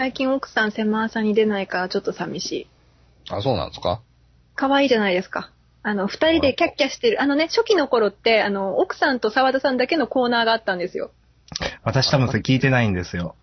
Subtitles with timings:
[0.00, 2.66] 最近奥さん狭さに出ないからちょっと寂しい。
[3.28, 4.00] あ、そうなんですか？
[4.56, 5.50] 可愛いじゃないですか。
[5.82, 7.20] あの、二人でキャッキャしてる。
[7.20, 11.10] あのね、初期の頃って、あの、奥さんと沢田さんだけのコーナーがあったんですよ。
[11.84, 13.34] 私多分それ聞いてないんですよ。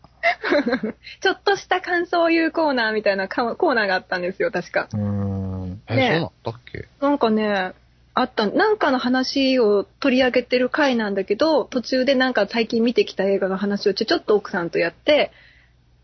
[1.21, 4.87] ちょっとした感想を言うコーナーみたいなかコーナーがあったんですよ、確か。
[4.91, 5.81] うーん。
[5.89, 6.87] え、ねそうなんだっけ？
[6.99, 7.73] なんかね、
[8.15, 15.31] あった、なんかの話を取り上げてる回なんだけど、途中でなんか最近見てきた映画の話をちょちょっと奥さんとやって、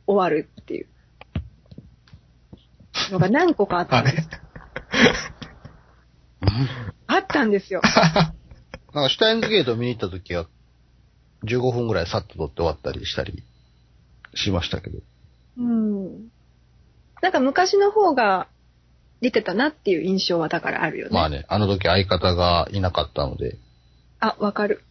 [0.08, 0.88] 終わるっていう。
[3.12, 4.24] のが何個かあったあんですれ？
[7.08, 7.82] あったんですよ。
[8.94, 10.46] なんか、シュタインズゲート見に行った時は、
[11.46, 13.44] 15分ぐらいさっと撮って終わったりしたり
[14.36, 15.00] しましたけど。
[15.58, 16.30] うん。
[17.22, 18.48] なんか昔の方が
[19.22, 21.14] 出てたなっていう印象はだからあるよね。
[21.14, 23.58] まあね、あの時相方がいなかったので、
[24.20, 24.84] あ、わかる。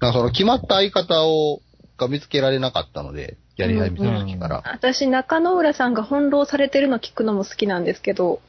[0.00, 1.60] なんかその決まった相方を、
[1.98, 4.62] が見つけられなかったので、やり始めた時から。
[4.64, 8.40] 私、中野浦さんが翻弄されてるの聞くのも好きなんですけど、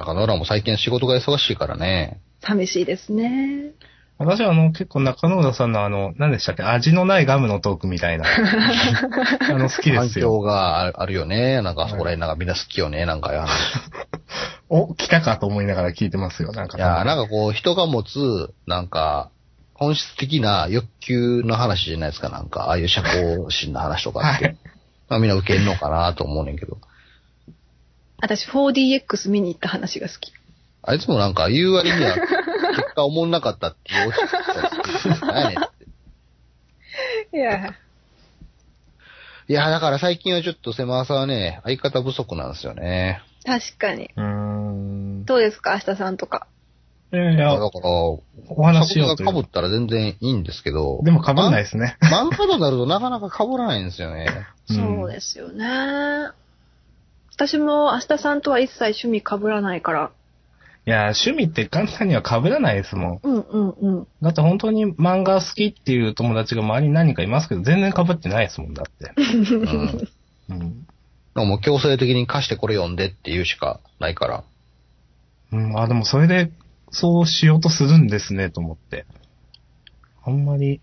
[0.00, 2.20] だから、俺らも最近仕事が忙しいからね。
[2.42, 3.72] 寂しいですね。
[4.16, 8.24] 私はあの、結構中野浦さんのあの、何でしたっけ、味のないガムのトークみたいな。
[9.48, 10.38] あの、好きで反すよ。
[10.38, 11.60] 響がああるよね。
[11.62, 13.04] なんか、そこら辺なんかみんな好きよね。
[13.06, 13.46] なんか、
[14.68, 16.78] お、来たかと思いながら聞いてますよ、なんか。
[16.78, 19.30] いやなんかこう、人が持つ、なんか、
[19.80, 22.28] 本質的な欲求の話じゃないですか。
[22.28, 24.44] なんか、ああいう社交心の話とかって。
[24.44, 24.56] はい
[25.10, 26.78] まあみんな受けんのかなと思うねんけど。
[28.18, 30.32] 私 4DX 見に行った話が好き。
[30.82, 32.28] あいつもなんか言う割には、結
[32.94, 35.86] 果思んなかったっていうおっしゃってた何やねんって。
[37.36, 37.74] いや、
[39.48, 43.20] いや、だから最近はちょっと狭さはね、相方不足なんですよね。
[43.44, 44.10] 確かに。
[44.16, 45.24] うーん。
[45.24, 46.46] どうですか、明日さんとか。
[47.12, 48.22] いやいや、だから、お
[48.62, 51.00] 話しようとが被ったら全然いいんですけど。
[51.02, 51.96] でも被んないですね。
[52.02, 54.26] 漫画となるとなかなか被らないんですよね。
[54.70, 55.66] うんそうですよね。
[57.34, 60.10] 私も明日さんとは一切趣味被らないから。
[60.86, 63.20] いや、趣味って簡単には被らないですもん。
[63.22, 64.06] うんうんうん。
[64.22, 69.12] だって本当に漫画好きっていう友達が周りに何人かいますけど、全然被ってないですもん、だって。
[70.48, 70.86] うん。
[71.36, 71.48] うん。
[71.48, 74.44] もう強制的に貸してこれ読んでっていうしかないから。
[75.52, 76.50] うん、あ、でもそれで、
[76.90, 79.06] そうしようとするんですね、と思って。
[80.24, 80.80] あんまり、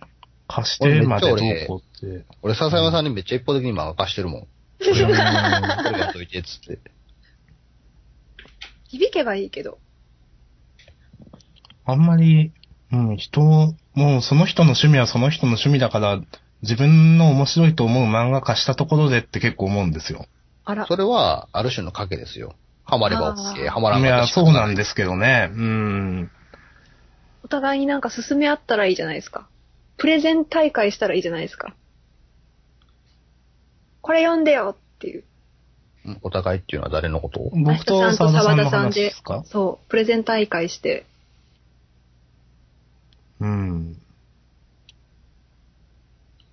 [0.47, 2.25] 貸してまでどうこうって。
[2.41, 4.47] 俺、笹山さんにめっちゃ一方的に漫画貸してるもん。
[4.79, 6.79] やっといて、つって。
[8.85, 9.79] 響けばいいけど。
[11.85, 12.51] あんまり、
[12.91, 16.21] うん、人を、もうその人の趣味はその人の趣味だから、
[16.61, 20.25] 自分の面白いと思う漫画貸したところでって結構思うんですよ。
[20.63, 20.85] あら。
[20.87, 22.55] それは、ある種の賭けですよ。
[22.87, 25.49] ハマれば OK、ハマらんかったいや、らそうなんですけどね。
[25.51, 26.31] うん。
[27.43, 29.47] お互いになんか進め合ったらいいじゃないですか。
[29.97, 31.75] プレゼン大会したらいいじゃないですか。
[34.01, 35.23] これ読んでよっていう。
[36.05, 37.41] うんお互いっていうのは誰のこと？
[37.41, 39.13] を僕と明日さんと沢田さんの沢田さんで
[39.49, 41.05] そう、プレゼン大会して、
[43.41, 43.97] うん。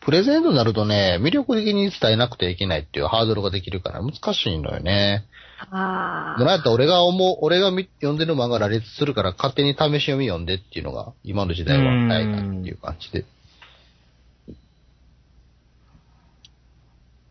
[0.04, 5.24] プレゼントになるとね、魅力的に伝えなくてはいけないっていうハードルができるから難しいのよね。
[5.70, 13.24] あもうなんやったら俺が思う、俺が見読んでる漫画羅列するから勝手に試し読み読んでっていうのが今の時代は早いなっていう感じで。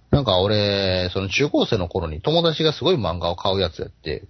[0.10, 4.24] なんか俺、その中高生の頃に友達がすごい漫画を買うやつやって、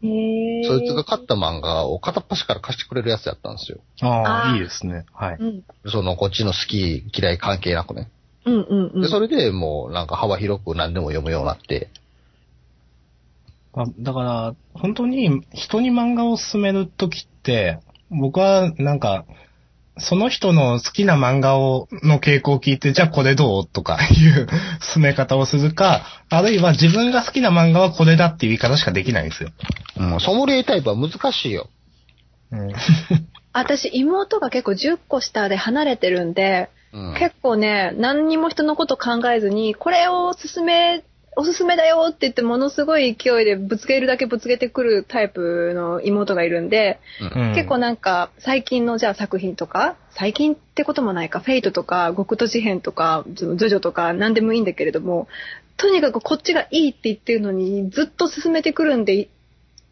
[0.00, 3.78] そいつが買った漫画を片っ端から貸してくれるやつやったんですよ。
[4.00, 5.04] ああ、いいですね。
[5.12, 5.36] はい。
[5.40, 5.64] うん。
[5.86, 8.08] そのこっちの好き嫌い関係なくね。
[8.44, 9.02] うんうんうん。
[9.02, 11.90] で、それでもうなんか幅広く何でも読むようになって、
[13.72, 17.80] あだから、本当に人に漫画を勧めるときって、
[18.10, 19.24] 僕はなんか、
[20.00, 23.66] その人の好きな漫画を、の傾向を聞いて、じゃあこれどう？
[23.66, 24.46] とかいう
[24.80, 29.50] 進め方をするか、あるいは自分が好きな漫画はこれだっていう言い方しかできないんですよ。
[29.98, 31.68] うん、ソムリエタイプは難しいよ。
[32.52, 32.72] うん。
[33.52, 37.14] 私、妹が結構10個下で離れてるんで、うん。
[37.14, 41.02] 結構ね、何にも人のこと考えずに、これを勧め、
[41.40, 55.28] おすすめだよって言ってものすごい勢いでぶつけるだけぶつけてくるタイプの妹がいるんで、うん結構なんか最近のじゃあ作品とか、最近ってこともないか、フェイトとか、極都事変とか、ジョジョとか何でもいいんだけれども、
[55.76, 59.28] とにかくこっちがいいって言ってるのにずっと進めてくるんで、い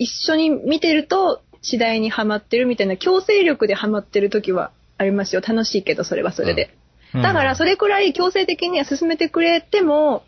[0.01, 5.43] 一緒に見てると次第にハマってるみたいな強制力でハマってる時はありますよ。
[5.47, 6.71] 楽しいけど、それはそれで。
[7.15, 10.25] うんだからそれくらい強制的には進めてくれても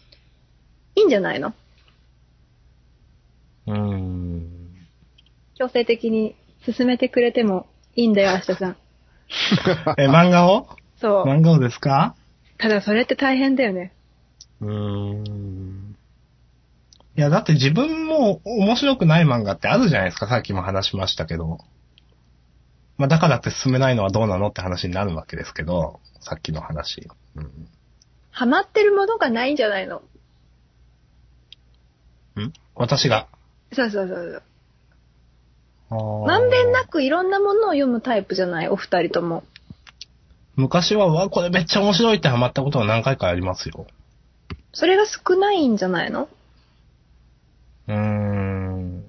[0.95, 1.55] いいんじゃないの？
[3.67, 4.77] うん。
[5.57, 8.77] 強制的に進めてくれてもいいんだよ、明日さん。
[9.99, 10.69] え、漫画を？
[11.01, 11.25] そう。
[11.29, 12.15] 漫画をですか？
[12.59, 13.93] ただそれって大変だよね。
[14.61, 15.97] うーん。
[17.17, 20.29] いや、だって自分も面白くない漫画ってあるじゃないですか。
[20.29, 21.59] さっきも話しましたけど。
[22.97, 27.09] まあ、だからって進めないのはどうなのって話になるわけですけど、さっきの話。
[27.37, 27.69] うん。
[28.31, 30.03] ハマってるものがないんじゃないの？
[32.39, 32.53] ん？
[32.75, 33.29] 私が。
[33.73, 34.43] そうそうそう
[35.91, 36.25] そう。
[36.27, 38.69] ままんべんなくいろんなものを読むタイプじゃない？
[38.69, 39.45] お二人とも。
[40.57, 43.87] 昔は、わ、これめっちゃ面白いってハマったことは何回かありますよ。
[44.73, 46.29] それが少ないんじゃないの？
[47.89, 49.05] うーん。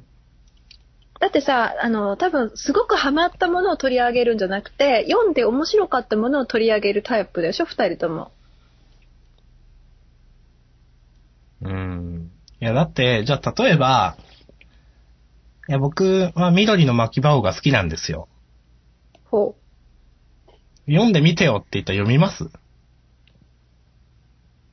[1.20, 8.32] だってさ、あの、多分、すごくハマったものを取り上げるんじゃなくて、読んで面白かったものを取り上げるタイプでしょ二人とも。
[11.62, 12.19] うーん。
[12.62, 14.18] いや、だって、じゃあ例えば、
[15.68, 18.28] いや、僕は緑の巻き場王が好きなんですよ。
[19.24, 19.56] ほ
[20.88, 22.52] 読んでみてよって言ったら読みますう。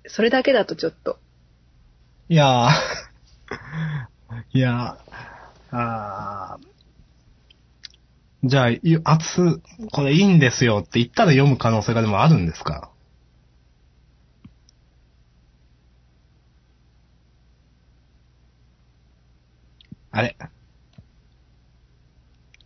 [0.09, 1.19] それだけだとちょっと。
[2.29, 2.71] いやー、
[4.55, 6.67] いやー、あー
[8.49, 9.61] じゃあ、ゆ熱、
[9.93, 12.91] これいいんですよって言ったら読む可能性がでもあるんですか？
[20.17, 20.35] あれ？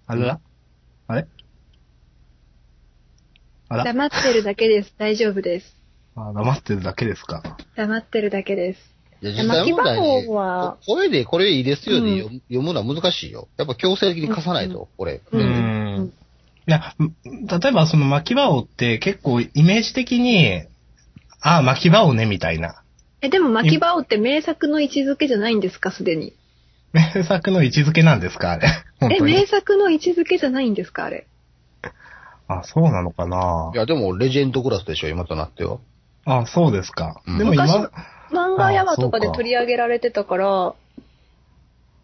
[0.07, 0.41] あれだ？
[1.09, 1.27] あれ？
[3.69, 3.85] あら？
[3.85, 4.95] 黙ってるだけです。
[4.99, 5.77] 大丈夫です。
[6.15, 7.43] あ黙ってるだけですか
[7.77, 8.79] 黙ってるだけです。
[9.21, 13.49] いや、実際問題巻きは、声でこれいいですよでうん読む読むのは難しいよ。
[13.57, 15.21] やっぱ強制的に貸さないと、これ。
[15.33, 16.13] ううんん。
[16.69, 17.15] いや、ん
[17.47, 20.63] 例えばその巻き場王って結構イメージ的に、
[21.41, 22.85] ああ、巻き場王ね、みたいな。
[23.23, 26.35] え、でも、巻き場王って名作の位置づけじゃないんですか、すでに。
[26.93, 28.69] 名作の位置づけなんですかあれ。
[29.01, 29.47] 本 え、当に名。
[29.47, 31.27] 作の位置づけじゃないんですか、あれ。
[32.49, 35.79] あ、そうなのかないや、でも、レジェンドクラスでしょ、今となっては。
[36.25, 37.21] あ、そうですか。
[37.27, 37.91] うんでも今昔、
[38.33, 40.75] 漫画ヤマとかで取り上げられてたから、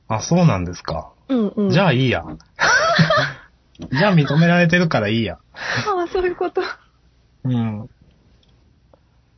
[0.08, 1.10] あ、そうなんですか。
[1.28, 1.70] うんうん。
[1.70, 2.24] じゃあいいや。
[3.92, 5.38] じゃあ認められてるからいいや。
[5.96, 6.62] ああ、そういうこと。
[7.44, 7.90] うん。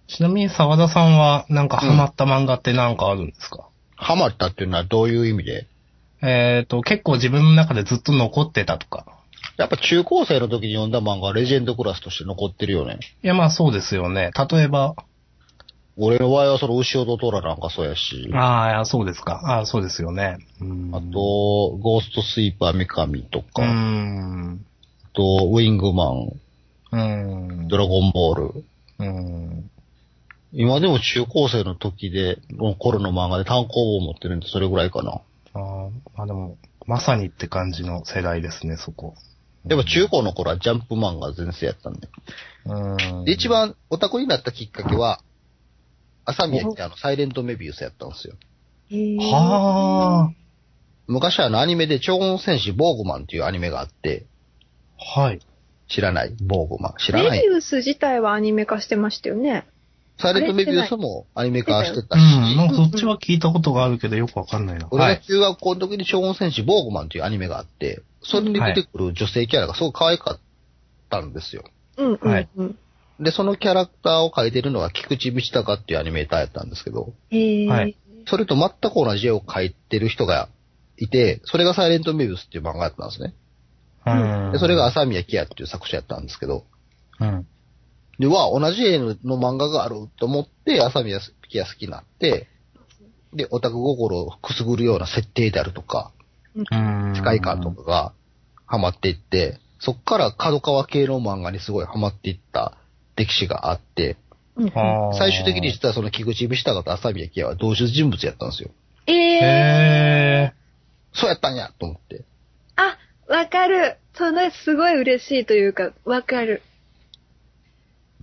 [0.09, 3.69] ちなみに沢田さんはなんかハマった漫画ってなんかあるんですか、
[3.99, 5.67] ハマったっていうのはどういう意味で？
[6.23, 9.05] えっ、と、結構自分の中でずっと残ってたとか。
[9.57, 12.99] やっぱ中高生の時に読んだ漫画はレジェンドクラスとして残ってるよね。
[13.23, 14.31] いや、まあそうですよね。
[14.51, 14.95] 例えば、
[15.97, 19.41] 俺の場合はその牛尾とトラなんかそうやし、ああそうですか。
[19.45, 20.39] ああ、そうですよね。
[20.61, 24.65] うんと、ゴーストスイーパー三上とうか、あん。
[25.13, 26.33] と、ウィングマン、
[26.93, 26.97] う
[27.65, 27.69] ん。
[27.69, 28.65] ドラゴンボール。
[29.01, 29.71] うん。
[30.53, 35.21] 今でも中高生の時で、の頃の漫画で単行本を持ってるんでそれぐらいかな。
[35.55, 36.57] ああ、まあでも、
[36.87, 39.15] まさにって感じの世代ですね、そこ。
[39.67, 42.09] やっぱ中高の頃はジャンプ漫画全盛やったんで。
[42.65, 43.25] うん。
[43.25, 45.21] で、一番オタクになったきっかけは、
[46.25, 48.35] 朝宮ってあの、サイレントメビウスやったんですよ。
[49.21, 50.33] は
[51.07, 54.25] 昔あのアニメで超音戦士ボーグマンっていうアニメがあって、
[54.99, 55.21] あ。
[55.21, 55.41] はい。
[55.89, 56.35] 知らない？
[56.41, 56.95] ボーグマン。
[56.99, 57.43] 知らない？
[57.43, 59.67] メビウス自体はアニメ化してましたよね。
[60.19, 62.57] サイレントメビウスもアニメ化してたし、うん。
[62.57, 64.89] なんかそっちは聞いたことがあるけどよくわかんないな。
[64.91, 65.23] 俺がはい。
[65.23, 70.41] 中学校の時に超音戦士ボーグマンっていうアニメがあって、それに出てくる女性キャラがすごく可愛かっ
[71.09, 71.63] たんですよ。
[71.97, 72.79] うんうん、はいうん。
[73.21, 77.13] で、そのキャラクターを描いてるのが菊池道隆っていうアニメーターやったんですけど。
[77.31, 77.97] はい
[78.31, 80.51] それと全く同じ絵を描いてる人が
[80.99, 83.33] いて、それがサイレントメビウスっていう漫画やったんですね。
[84.07, 86.65] うんで、それが、浅宮キアっていう作者やったんですけど、
[87.21, 87.47] うん。
[88.19, 92.49] で、わ、同じ絵の漫画があると思って、浅宮キア好きになって、
[93.33, 96.13] で、オタク心をくすぐるような設定であるとか、
[96.55, 97.15] うん。
[97.15, 98.13] 世界観とかが
[98.67, 102.77] ハマっていって、そっから角川系の漫画にすごいハマっていった
[103.17, 104.17] 歴史があって、
[104.57, 104.73] うん
[105.17, 108.71] 最終的に実はその菊池道隆と浅宮キアは同種人物やったんですよ。
[109.07, 110.53] ええへ
[111.15, 112.25] そうやったんやと思って。
[112.75, 112.99] あ、
[113.29, 113.99] わかる。
[114.15, 116.63] それすごい嬉しいというか、わかる。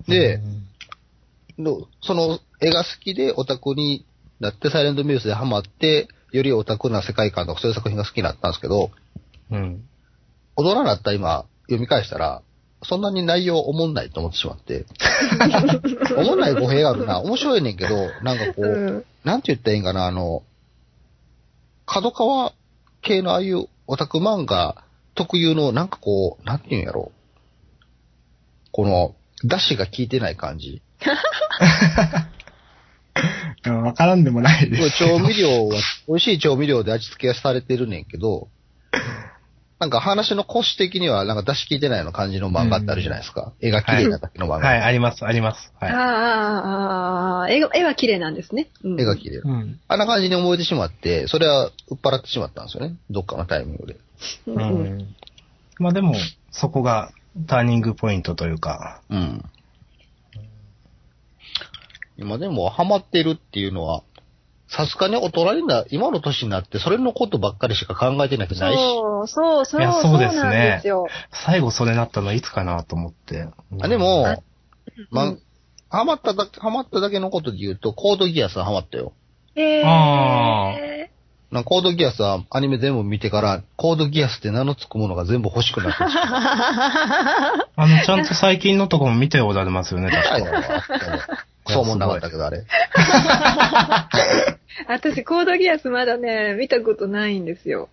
[0.07, 0.11] ー。
[0.11, 0.41] で、
[1.57, 4.05] のその絵が好きでオタクに
[4.39, 8.91] なってサイレントミュースでハマって、よりオタクな世界観とかそういう作品が好きになったんですけど、
[9.51, 9.83] うん。
[10.55, 12.41] 大人になった今読み返したら、
[12.83, 14.85] そんなに内容おもんないと思ってしまって。
[16.17, 17.19] おもんない語弊があるな。
[17.19, 19.05] 面白いねんけど、なんかこう、うん。
[19.23, 20.43] なんて言ったらいいんかな、あの、
[21.85, 22.53] 角川
[23.01, 24.83] 系のああいうオタク漫画
[25.15, 27.19] 特有の、なんかこう、なんて言うんやろう。
[28.71, 30.81] この、出汁が効いてない感じ。
[33.69, 34.97] わからんでもないです。
[34.99, 38.49] 調味料は、美味しい調味料で味付けはされてるねんけど、
[39.79, 43.53] なんか話の腰的にはなんか出し切ってないような感じの漫画ってあるじゃないですか。
[43.59, 44.67] 絵が綺麗なだけの漫画。
[44.67, 45.73] はい、あります、あります。
[45.79, 45.91] はい。
[45.91, 48.69] ああ、ああ、絵が絵は綺麗なんですね。
[48.83, 49.41] うん絵が綺麗。
[49.43, 49.79] うん。
[49.87, 52.95] あんな感じに思えてしまって、それは売っ払ってしまったんですよね。
[53.09, 53.97] どっかのタイミングで。
[54.47, 55.15] うんううんん。
[55.79, 56.15] まあでも、
[56.51, 57.11] そこが
[57.47, 59.43] ターニングポイントというか、うん。
[62.17, 64.03] 今でもハマってるっていうのは、
[64.67, 68.75] さすがに大人にな、今の年になってそれのことばっかりしか考えてなくない？
[68.75, 68.77] し。
[68.77, 70.81] そう、そう、そう、いやそそううですね。
[71.45, 73.47] 最後それなったのいつかなと思って。
[73.81, 74.37] あでもあ、
[75.11, 75.41] まうん
[75.89, 79.13] ハマっただけ、ハマっただけのことで言うと、コードギアスはハマったよ。
[79.55, 80.73] えー、あ
[81.55, 86.13] なんかコードギアスはアニメ全部見てから、コードギアスって名の付くものが全部欲しくなってきた。
[87.77, 90.33] あの、ちゃんと最近のとこも見ておられますよね、 確か。
[90.33, 90.63] はいはいはい
[91.65, 92.63] クソもんなかったけど、あれ。
[94.87, 97.89] 私、コードギアスまだね、見たことないんですよ。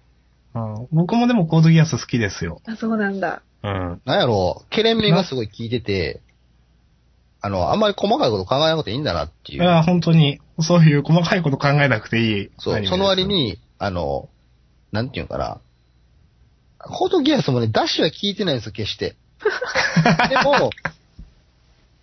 [0.54, 2.60] うん僕もでもコードギアス好きですよ。
[2.66, 3.40] あ、そうなんだ。
[3.62, 4.02] うん。
[4.04, 6.20] なんやろう、ケレン味がすごい効いてて、
[7.44, 9.62] あの、あんまり細かいこと考えなくていいんだなっていう。
[9.62, 12.50] いや、本当に、そういう細かいこと考えなくていい。
[12.58, 14.28] そう、その割、に、あの、
[14.92, 15.60] なんていうのかな。
[16.78, 19.16] コードギアスもね、ダッシュは効いてないんですよ、決して。
[20.30, 20.70] でも、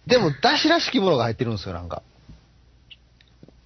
[0.07, 2.01] でも、ダッシュらしきものが入ってるんですよ、なんか。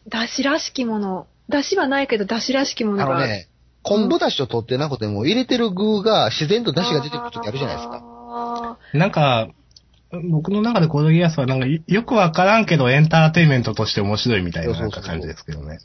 [0.09, 1.25] だしらしきもの？
[1.49, 3.19] だしはないけど、だしらしきもあのが。
[3.21, 3.47] のね、
[3.81, 7.99] 昆布だしを取ってなくても、入れてる具が自然とダシが出てくる時あるじゃないですか。
[7.99, 8.77] か。
[8.93, 9.49] なんか、
[10.29, 15.79] 僕の中でコードギアスはなんかよよくわからんけどエンターテインメントとして面白いみたいななんか感じですけどね。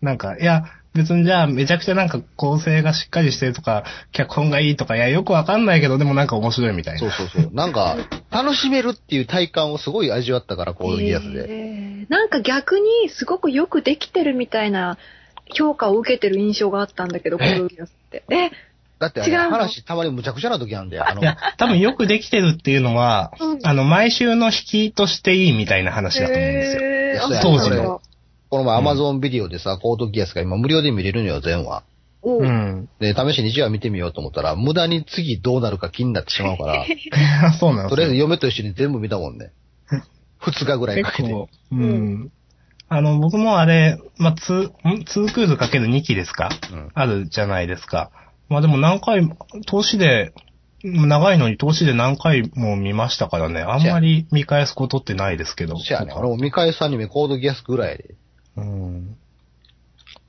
[0.00, 0.64] なんか、いや、
[0.94, 7.00] 別にじゃあめちゃくちゃなんか構成がしっかりしてるとか、脚本がいいとか、いや、よくわかんないけど、でもなんか面白いみたいな。
[7.00, 7.54] そうそうそう。
[7.54, 7.96] なんか、
[8.30, 11.46] 楽しめるっていう体感をすごい味わったから、コードギアスで。
[11.48, 14.98] えーなんか逆にすごくよくできてるみたいな
[15.54, 18.24] 評価を受けてる印象があったんだけど、コードギアスって。
[18.28, 18.50] え、
[19.02, 24.52] だってあれ、違うの話たまにむちゃくちゃな時なんで、あのい、や、多分よくできてるっていうのは、うんあの、毎週の引
[24.90, 26.82] きとしていいみたいな話だと思うんですよ。
[26.82, 28.00] えーあいやそうや当時の
[28.48, 31.82] この前アマゾンビデオでさ、コードギアスが今無料で見れるのよ、全話。
[32.22, 32.88] おううん。
[33.00, 39.50] で、試しに1話見てみようと思ったら、無駄に次どうなるか気になってしまうから、 そうなんですよとりあえず嫁と一緒に全部見たもんね。
[40.40, 41.48] 2日ぐらいかけて。
[41.72, 42.30] うん。
[42.88, 45.04] あの、僕もあれ、まあ、ツー、ん？
[45.04, 46.50] 2クールかける2期ですか？
[46.72, 48.10] うんあるじゃないですか。
[48.52, 49.28] まあでも何回、
[49.66, 50.32] 通しで、
[50.84, 55.78] 長いのに通しで何回も見ましたからね、あんまり見返すことってないですけど。
[55.78, 56.12] そやね。
[56.12, 58.14] 俺も見返すアニメコードギアスぐらいで。
[58.56, 59.16] うん。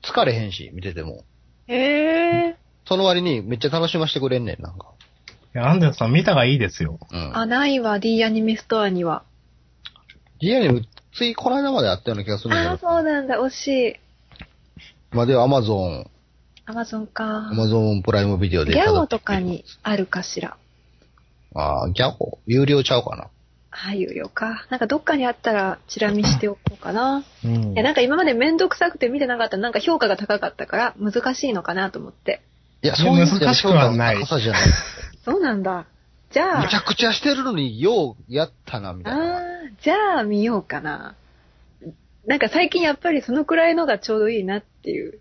[0.02, 1.24] 疲れへんし、見てても。
[1.66, 2.54] えー、
[2.86, 4.92] その割にめっちゃ楽しませてくれんねん、なんか。
[5.54, 6.98] いやアンデルさん見たがいいですよ。
[7.10, 7.36] うん。
[7.36, 9.24] あ、ないわ、D アニメストアには。
[10.40, 10.84] リアル
[11.16, 12.88] ついこの間まであったような気がするんだけど。
[12.88, 13.96] そうなんだ、惜しい。
[15.12, 16.10] まあではアマゾン、
[16.66, 17.54] アマゾンかア。
[17.54, 18.72] マゾンプライムビデオで。
[18.72, 19.64] ギャオとかに。
[19.82, 20.56] あるかしら？
[21.54, 23.24] ああ、ギャオ有料ちゃうかな？
[23.70, 24.66] ああいうよか。
[24.70, 27.24] なんかどっかにあったらチラ見しておこうかな。
[27.44, 32.40] うんいや、なんか今までめんどくさくて見てなかったなんか評価が高かったから難しいのかなと思って。
[32.82, 34.62] いや、そういうの難しくはない高さじゃない。
[35.24, 35.86] そうなんだ。
[36.32, 39.24] じゃあむち、ゃくちゃしてるのに、ようやったな、みたいあな。
[39.24, 39.40] ー
[39.82, 41.14] じゃあ見ようかな。
[42.26, 45.18] なんか最近やっぱりそのくらいのがちょうどいいなっていう。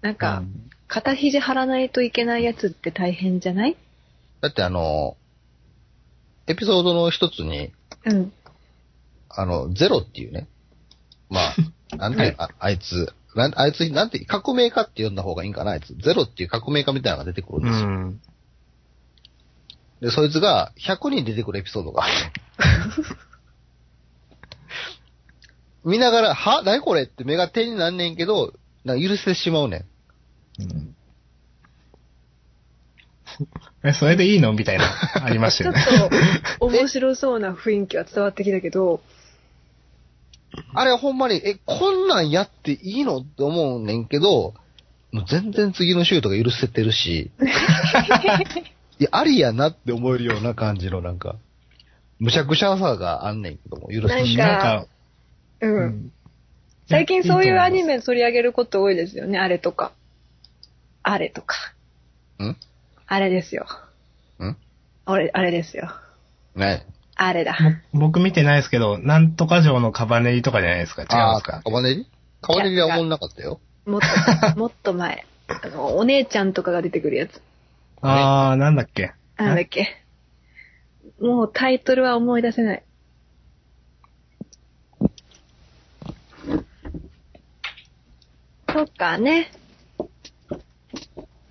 [0.00, 0.42] なんか、
[0.86, 3.76] 肩肘張らないといけないやつって大変じゃない？
[4.40, 5.16] だってあの、
[6.46, 7.72] エピソードの一つに、
[8.06, 8.32] うん。
[9.28, 10.46] あの、ゼロっていうね。
[11.28, 11.54] まあ、
[11.96, 15.94] なんていうの、ああいつ、なんあいつ、なんて、革命家って呼んだ方がいいんかな、あいつ。
[15.96, 17.88] ゼロっていう革命家みたいなのが出てくるんうですよ。
[17.90, 18.20] ん。
[20.00, 22.14] で、そいつが100人出てくるエピソードがあって。
[25.84, 26.62] 見ながら、は？
[26.62, 27.02] 何これ？
[27.02, 28.54] って目が手になんねんけど、
[28.84, 29.84] なんか許してしまうね
[30.58, 30.62] ん。
[30.62, 30.94] うん
[33.84, 34.52] え、それでいいの？
[34.52, 34.84] みたいな、
[35.22, 36.10] ありました ちょよっね。
[36.58, 39.00] と面白そうな雰囲気は伝わってきたけど、
[40.74, 43.18] あれほんまに、え、こんなんやっていいの？
[43.18, 44.54] って思うねんけど、
[45.12, 47.30] もう全然次のシュートが許せてるし、
[48.98, 51.36] いや、ありやなって思えるような感じのなんか、
[52.18, 54.46] むちゃくちゃさがあんねんけども、許せてしまう。
[54.48, 54.86] なんか、
[55.60, 56.12] うん。
[56.90, 59.92] うん最近そういうアニメメ取り上げること多いですよね、あれとか。
[61.02, 61.54] あれとか。
[62.42, 62.56] ん？
[63.06, 63.66] あれですよ。
[64.40, 64.56] ん？
[65.06, 65.90] 俺、あれですよ。
[66.54, 66.86] ね。
[67.14, 67.58] あれだ。
[67.92, 71.02] ぼ僕見てないですけど、なんとか城のカバネリとかじゃないですか。
[71.02, 71.62] 違うんああ、ですか？
[71.62, 72.06] カバネリ？
[72.40, 73.60] カバネリは思んなかったよ。
[73.84, 74.06] もっと、
[74.58, 75.26] もっと前。
[75.48, 77.42] あの、お姉ちゃんとかが出てくるやつ。
[78.00, 79.12] あー、なんだっけ？
[79.36, 79.88] なんだっけ？
[81.20, 82.82] もうタイトルは思い出せない。
[88.86, 89.50] とかね。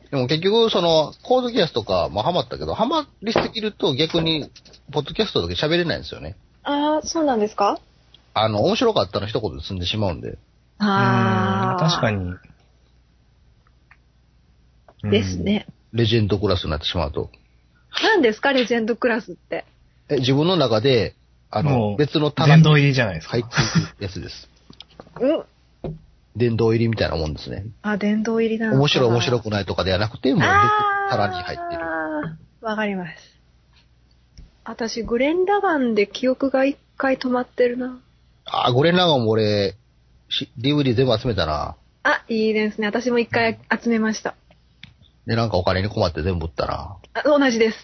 [0.10, 4.50] でも結局、その、コードキャストとか、まあハマったけど、ハマりすぎると逆に、
[4.94, 6.38] ポッドキャストだけ喋れないんですよね。
[6.64, 7.80] ああ、そうなんですか？
[8.34, 10.38] あの、面白かったの一言で済んでしまうんで。
[10.80, 11.84] ああ。
[11.84, 12.12] うん確か。
[12.12, 12.18] に。
[15.04, 15.38] うんです。
[15.38, 15.68] ね。
[15.94, 17.30] レジェンドクラスになってしまうと。
[18.04, 19.66] 何ですか、レジェンドクラスって。
[20.10, 21.16] え、自分の中で、
[21.50, 23.32] あもの、う別の棚に殿堂入りじゃないですか。
[23.32, 24.50] 入っていくやつです。
[25.22, 25.44] うん。
[26.38, 27.66] 殿堂入りみたいなもんですね。
[27.82, 31.82] あ、殿堂入りなの面白い面白くないとかではなくて、もう別のあー棚に入ってる。
[32.62, 33.12] わかります。
[34.64, 38.00] 私、グレン・ラガンで記憶が一回止まってるな。
[38.46, 39.76] あー、ゴレンラガンも俺、
[40.30, 41.76] し DVD 全部集めたな。
[42.04, 42.88] あ、いいですね。
[42.88, 44.36] 私も一回集めました。
[45.26, 46.98] で、なんかお金に困って全部売ったな。
[47.14, 47.78] あ同じ です。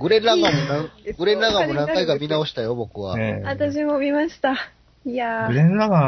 [0.00, 3.18] グレンラガンもグレンラガンも何回か見直したよ、僕は。
[3.18, 4.56] ええ私も見ました。
[5.06, 5.48] いやー。
[5.48, 6.00] グレン・ラガ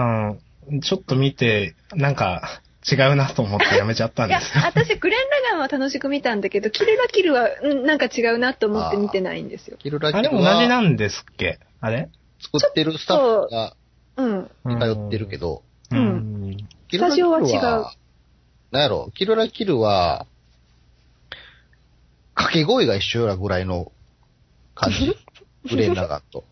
[0.72, 2.60] ン、ちょっと見て、なんか、
[2.90, 9.76] 違うなと思ってやめちゃったんいやですよ。、私、グレン・ラガンは楽しく見たんだけど、キルラキルは、うんなんか違うなと思って見てないんですよ。
[9.78, 11.58] キルラキあれル同じなはんですっけ？
[11.80, 12.08] あれ？
[12.40, 13.74] 作ってるスタッフが
[14.16, 14.50] うん。
[14.78, 16.56] 通ってるけど、ううんん。
[16.88, 17.84] キルラキルスタジオは違う
[18.70, 20.26] なんやろ、キルラキルは、
[22.34, 23.90] 掛け声が一緒やぐらいの
[24.74, 25.16] 感じ。
[25.68, 26.44] グレンラガンと。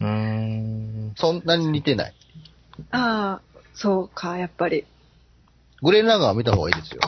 [0.00, 0.95] うーん。
[1.16, 2.14] そんなに似てない。
[2.90, 4.84] ああ、そうか、やっぱり。
[5.82, 7.00] グレンラガンは見た方がいいですよ。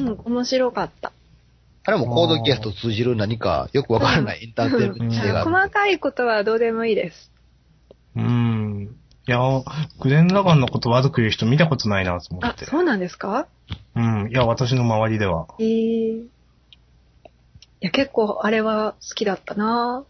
[0.00, 1.12] うん、面白かった。
[1.86, 5.50] あれもコードキャスト通じる何かよくわからないエンターテインメント性がある。
[5.50, 7.30] 細かいことはどうでもいいです。
[8.16, 8.96] うん。
[9.26, 9.38] いや、
[10.00, 12.64] グレン・ラガンのこと悪く言う人見たことないなと思って、。
[12.64, 13.48] あそうなんですか？
[13.96, 14.28] うん。
[14.30, 15.46] いや、私の周りでは。
[15.58, 16.26] ええい
[17.80, 20.04] や、結構あれは好きだったな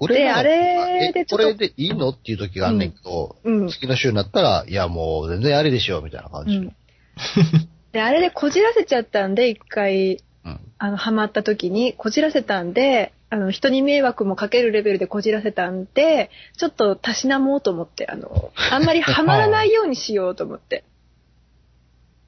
[0.00, 2.08] グレンラガンであれでえちょっとこれでいいの？
[2.10, 3.68] っていう時があんねんけど、うん。
[3.68, 6.56] 次の週になったら、いやもう全然あれでしょ、みたいな感じ。
[6.56, 6.74] うん。
[7.92, 20.84] で、あれでこじらせちゃったんで、一回、うんあの、ハマった時に、こじらせたんで、あの、人に迷惑もかけるレベルでこじらせたんで、ちょっとたしなもうと思って、あの、あんまりハマらないようにしようと思って。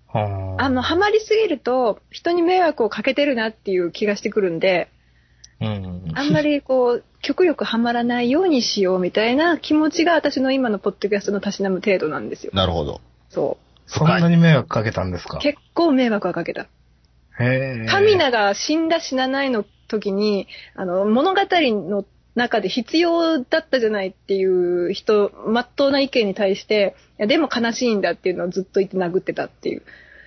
[0.06, 4.90] はあの、ハマりすぎると、人に迷惑をかけてるなっていう気がしてくるんで、
[5.62, 6.12] うん。
[6.14, 12.52] あんまりこう、極力ハマらないようにしようみたいな気持ちが私の今のポッドキャストのたしなむ程度なんですよ。
[12.54, 13.00] なるほど。
[13.30, 15.38] そそんなに迷惑かけたんですか？
[15.38, 15.40] う。
[15.40, 16.62] 結構迷惑はかけた。
[17.38, 17.86] へえ。
[17.88, 29.82] カミナが死んだ死なないの時に、あの、物語の中で必要だったじゃないっていう人、まっとうな意見に対して、いやでも悲しいんだっていうのをずっと言って殴ってたっていう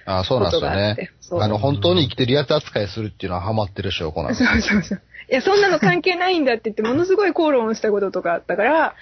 [0.05, 1.09] あそうなんですよね。。
[1.31, 5.01] あの、本当に生きてるやつ扱いするっていうのはハマってる証拠なんですそうそうそう。
[5.29, 8.95] いや、そんなの関係ないんだって言って、 ものすごい口論をしたこととかあったから、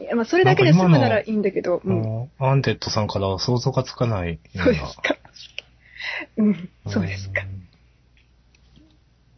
[0.00, 2.30] いやまあ、それだけで済むならいいんだけど、うん。
[2.38, 4.64] アンテッドさんからは想像がつかないような。
[4.64, 5.16] そうですか。
[6.36, 7.42] うん、そうですか。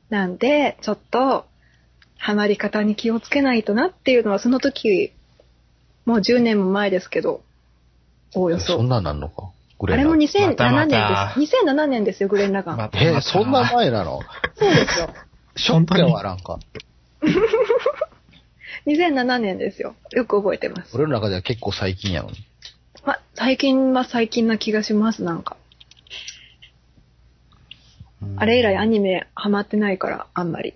[0.08, 1.46] なんで、ちょっと、
[2.16, 5.12] ハマり方に気をつけないとなっていうのは、その時、
[6.06, 7.42] もう10年も前ですけど、
[8.34, 8.78] おおよそ。
[8.78, 9.50] そんなんなんのか？
[9.78, 11.56] グあれもン2007またま年たです。
[11.56, 12.76] 2007年ですよ、グレン・ラガン。
[12.78, 14.20] またえ、そんな前なの？
[14.54, 15.10] そうですよ。
[15.56, 16.58] ショックやわ、なんか。
[18.86, 19.96] 2007年ですよ。
[20.12, 20.94] よく覚えてます。
[20.94, 22.36] 俺の中では結構最近やのに。
[23.04, 25.56] ま、最近は最近な気がします、なんか。
[28.22, 30.74] うんあれ以来アニメハマってないから、あんまり。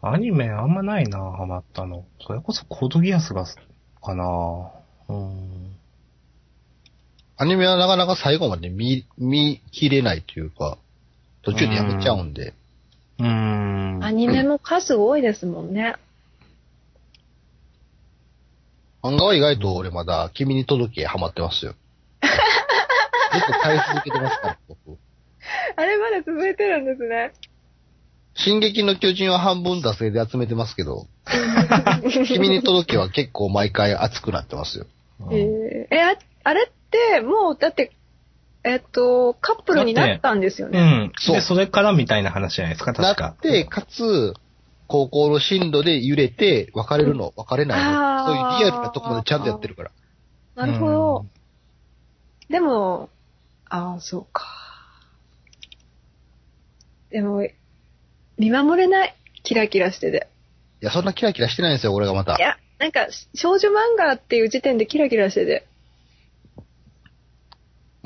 [0.00, 2.04] アニメあんまないな、ハマったの。
[2.20, 3.46] それこそコードギアスが、
[4.02, 4.70] かな。
[5.08, 5.76] うん。
[7.36, 10.78] アニメはなかなか最後まで見、見切れないというか、
[11.42, 12.54] 途中でやめちゃうんで。
[13.18, 14.04] うーん。
[14.04, 15.96] アニメも数多いですもんね。
[19.02, 21.74] 漫画は意外と俺まだ君に届けハマってますよ。
[23.32, 24.98] ずっと買い続けてますから、僕。
[25.76, 27.32] あれまだ続いてるんですね。
[28.34, 31.06] 進撃の巨人は半分惰性で集めてますけど、
[32.26, 34.86] 君に届けは結構毎回熱くなってますよ。
[35.20, 37.92] うんえーえ、ああれって、もう、だって、
[38.64, 40.80] えっと、カップルになったんですようね。
[40.80, 41.12] ん。
[41.18, 43.36] そうで、それからみたいな話じゃないですか、な確か。
[43.38, 44.34] って、かつ、
[44.88, 49.90] 高校の進路で揺れて、別れるの、別れないの、そういうリアルなところまでちゃんとやってるから。
[50.56, 51.26] なるほど。
[52.50, 53.10] でも、
[53.68, 54.46] ああ、そうか。
[57.10, 57.46] でも、
[58.38, 59.14] 見守れない。
[59.44, 60.28] キラキラしてて。
[60.82, 62.40] いや、そんなキラキラしてないんですよ、俺がまたい。
[62.40, 65.67] や、なんか、少女漫画っていう時点でキラキラしてて。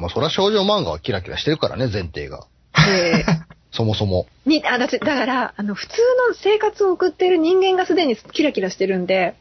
[0.02, 2.46] まあ、そら少女漫画はキラキラしてるからね、前提が。
[2.74, 3.24] で
[3.72, 4.26] そもそも。
[4.44, 5.92] に、あ、だだから、あの、普通
[6.28, 9.34] の生活を送っている人間がすでにキラキラしてるんで、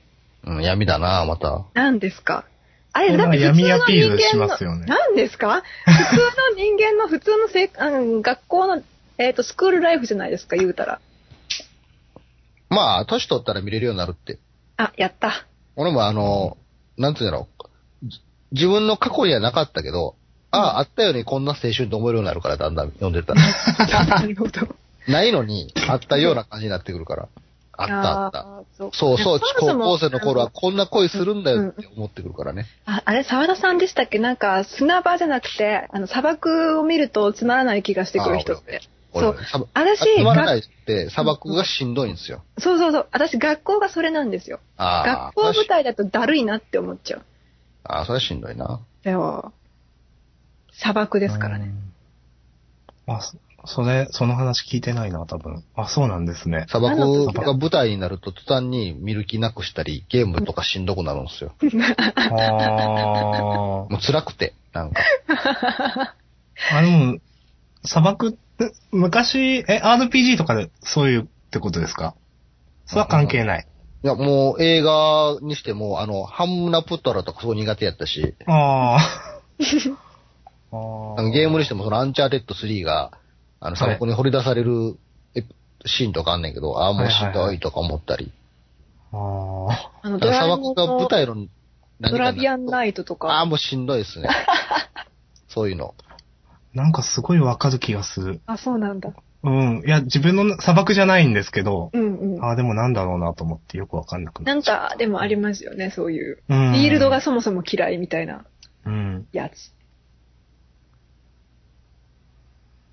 [0.45, 1.65] うん、闇だな、また。
[1.73, 2.45] 何ですか？
[2.93, 5.63] あれ、だって普通闇の人間の、ますよね何ですか？
[5.85, 8.81] 普通の人間の普通のせいあの学校の、
[9.17, 10.99] えっ、と、スクールライフじゃないですか、言うたら。
[12.69, 14.39] まあ、年取ったら見れるようになるって。
[14.77, 15.45] あ、やった。
[15.75, 16.57] 俺もあの、
[16.97, 17.47] なんつうんだろ
[18.03, 18.07] う。
[18.07, 18.19] じ
[18.53, 20.15] 自分の過去にはなかったけど、
[20.51, 23.41] ああ、あったようにこんな青春って思えるようになるから、だんだん読んでたら。
[24.05, 24.67] なるほど。
[25.07, 27.27] ないのに、あったような感じになってくるから。
[27.77, 28.45] あったあった。
[28.77, 32.67] そうそうそう、高校生の頃はこんな恋するんだよって思ってくるからね。
[32.85, 34.19] ああれ、沢田さんでしたっけ？
[34.19, 38.81] なんか、砂場じゃなくて、あの、砂漠を見るとつまらない気がしてくる人って。
[39.13, 39.37] そう
[39.73, 42.43] 私、つまらながいって砂漠がしんどいんですよ。
[42.59, 43.07] そうそうそう。
[43.11, 44.59] 私、学校がそれなんですよ。
[44.77, 45.31] ああ。
[45.33, 47.21] 学校舞台だとだるいなって思っちゃう。
[47.83, 48.79] ああ、それはしんどいな。
[49.03, 49.51] でも、
[50.71, 51.73] 砂漠ですからね。
[53.07, 53.13] うん。
[53.13, 55.63] あ、そそれ、その話聞いてないな、多分。
[55.75, 56.65] あ、そうなんですね。
[56.69, 61.53] 砂漠が舞台になると途端に見る気なくしたり、ゲームとかしんどくなるんですよ。
[62.31, 65.01] あもう辛くて、なんか。
[65.27, 66.15] あ。
[66.77, 67.19] あ、でも、
[67.85, 72.15] 砂漠って、昔、え、RPG とかでそういうってことですか？
[72.85, 73.67] それは関係ない。
[74.03, 78.99] いや、もう映画にしても、あの、ハンムナプッタラとかそう苦手やったし、ああ。
[80.71, 83.11] あゲームにしてもそのアンチャーテッド3が、
[83.59, 84.97] あの、砂漠に放り出される
[85.85, 88.31] シーンとかあんねんけど、ああ、もうしんどいとか思ったり。
[89.11, 89.19] あー。
[90.03, 91.35] あの、だから砂ドラえもん漠が舞の台の
[91.99, 93.45] 何ドかラビアンナイトとああ、か。
[93.45, 94.29] もうしんどいですね。
[95.47, 95.93] そういうの。
[96.73, 98.41] なんかすごいわかる気がする。
[98.45, 99.11] あ、そうなんだ。
[99.43, 99.83] うん。
[99.85, 102.43] いや、自分の砂漠じゃないんですけど、うんうん。
[102.43, 106.43] ああ、でもなんだろうなと思ってよくわかんなくななんか、でもありますよね、そういう。
[106.47, 108.45] フィフィールドが、そもそも嫌いみたいな
[108.85, 109.27] うん。
[109.33, 109.73] やつ。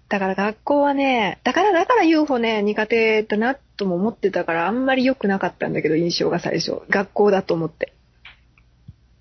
[0.08, 6.80] だから学校はね、だからだから UFO ね、苦手だなとも思ってたから、あんまり良くなかったんだけど、印象が最初。
[6.88, 7.92] 学校だと思って。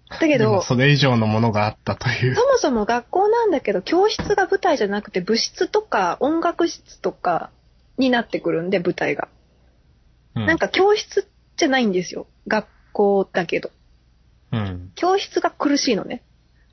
[0.10, 2.41] だけど、それ以上のものがあったというそ。
[2.41, 7.50] もそも学校なんだけど、教室が舞台じゃなくて、部室とか音楽室とか
[7.97, 9.28] になってくるんで、舞台が。
[10.34, 12.28] なんか教室じゃないんですよ。
[12.47, 13.71] 学校だけど。
[14.54, 14.91] うん。
[14.95, 16.21] 教室が苦しいのね。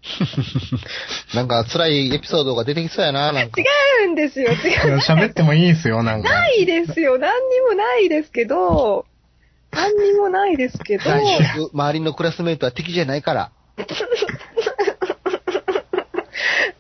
[1.35, 3.61] なんか辛いエピソードが出てきそうやな、なんか。
[3.61, 3.65] 違
[4.07, 4.55] うんですよ、違
[4.91, 4.99] う。
[5.07, 6.29] 喋ってもいいんすよ、なんか。
[6.29, 7.19] ないですよ。
[7.19, 9.07] 何にもないですけど、
[9.73, 11.05] 何にもないですけど、
[11.73, 13.51] 周りのクラスメイトは敵じゃないから。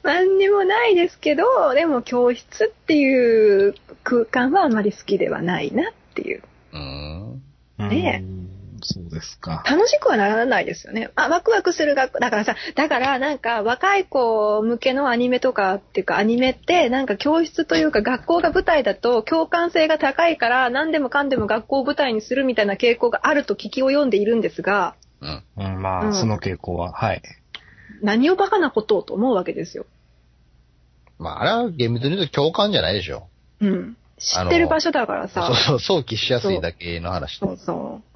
[0.03, 6.43] 何にもないですけど、でも教室っていう空間はあまり好きではないなっていう。
[6.73, 7.41] うーん。
[7.79, 8.54] ねえうん
[8.85, 9.65] そうですか。
[9.69, 11.11] 楽しくはならないですよね。
[11.17, 12.19] あ、ワクワクする学校。
[12.21, 25.43] だからさ、だからなんか若い子向けのアニメとかっていうかアニメってなんか教室というか学校が舞台だと共感性が高いから何でもかんでも学校を舞台にするみたいな傾向があると聞きを読んでいるんですが、うん。
[25.57, 27.23] うん、まあ、うんその傾向は、はい。
[28.03, 29.87] 何をバカなことをと思うわけですよ。
[31.19, 33.29] まあ、あれは厳密に言うと共感じゃないでしょ。
[33.61, 33.97] うん。
[34.19, 35.47] 知ってる場所だからさ。
[35.47, 38.14] そうそう、想起しやすいだけの話でそうそう。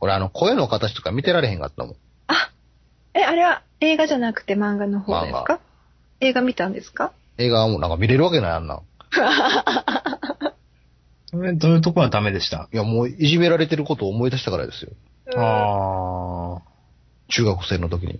[0.00, 1.96] 俺あの、声の形とか見てられへんかったもん。
[2.28, 2.50] あ
[3.14, 5.60] え、あれは映画じゃなくて漫画の方です漫か
[6.20, 7.12] 映画見たんですか？
[7.38, 8.80] 映画はもうなんか見れるわけないあんな
[11.32, 12.68] どういうとこはダメでした？
[12.72, 14.92] いや、もういじめられてることを思い出したからですよ。
[15.36, 16.60] あ
[17.28, 18.12] 中学生の時に。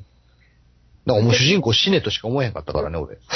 [1.07, 3.19] だからもう主人公死ねとしか思えへんかったからね、俺。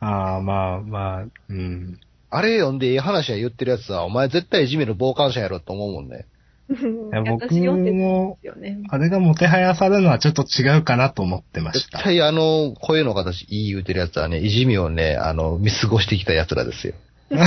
[0.00, 0.06] あ。
[0.06, 2.00] ああ、まあまあ、うん。
[2.30, 6.26] あれ読んでいい話は言ってるやつは、お前絶対いじめる傍観者やろと思うもんね。
[6.68, 8.38] うんや僕私読んでるんも。
[8.90, 11.96] あれがもてはやされるのはちょっと違うかなと思ってました。
[11.96, 16.94] 絶対あの、声の形いい言うてるやつはね、いじめをね、あの、見過ごしてきた奴らですよ。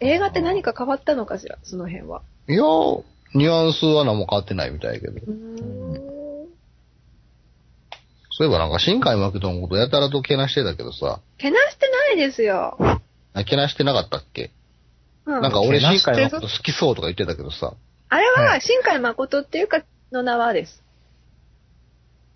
[0.00, 2.22] 映画って何か変わったのかしら、その辺は。
[2.48, 3.02] いやー、
[3.34, 5.14] ニュアンスは何も変わってないみたいやけど。
[8.40, 12.74] そういえばなんか、新海誠のことやたらとけなしてたけどさ、けなしてないですよ。
[13.34, 14.50] あけなしてなかったっけ、
[15.26, 15.42] うん。
[15.42, 17.74] なんか俺新海誠好きそうとか言ってたけどさ、
[18.08, 20.82] あれはは、新海誠っていうか、の名はです。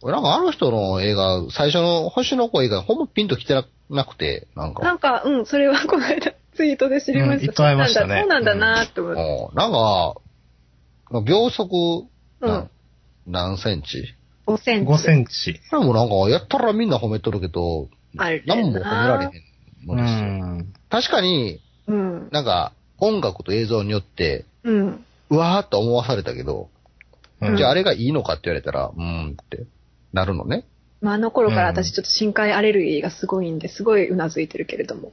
[0.03, 3.55] 俺なんかあの人の映画、最初の星の子映画、ほんまピンと来て
[3.89, 7.35] なくて、なんか、なんか、うん、それはこの間ツイートで知りました。
[7.35, 8.21] うん言ってましたね。
[8.21, 9.23] そうなんだそうなんだなって思って。
[9.23, 9.57] うん。
[9.57, 12.07] なんか、秒速、
[12.43, 12.51] うん。
[12.51, 12.69] な
[13.27, 14.15] 何センチ？
[14.47, 14.93] 5センチ。
[14.93, 15.61] 5センチ。
[15.71, 19.31] でもなんか、やったらみんな褒めとるけど、あれな何も褒められへん
[19.89, 20.27] うのですよ。
[20.27, 20.73] ん。
[20.91, 22.29] 確かに、うん。
[22.31, 25.05] なんか、音楽と映像によって、うん。
[25.31, 26.69] うわーっと思わされたけど、
[27.41, 29.67] うんじゃああれがいいのかって言われたら、うーんって
[30.13, 30.65] なるのね。
[31.01, 35.13] まあ、あの頃からうん私ちょっと深海アレルギーがすごいんで、すごいうなずいてるけれども。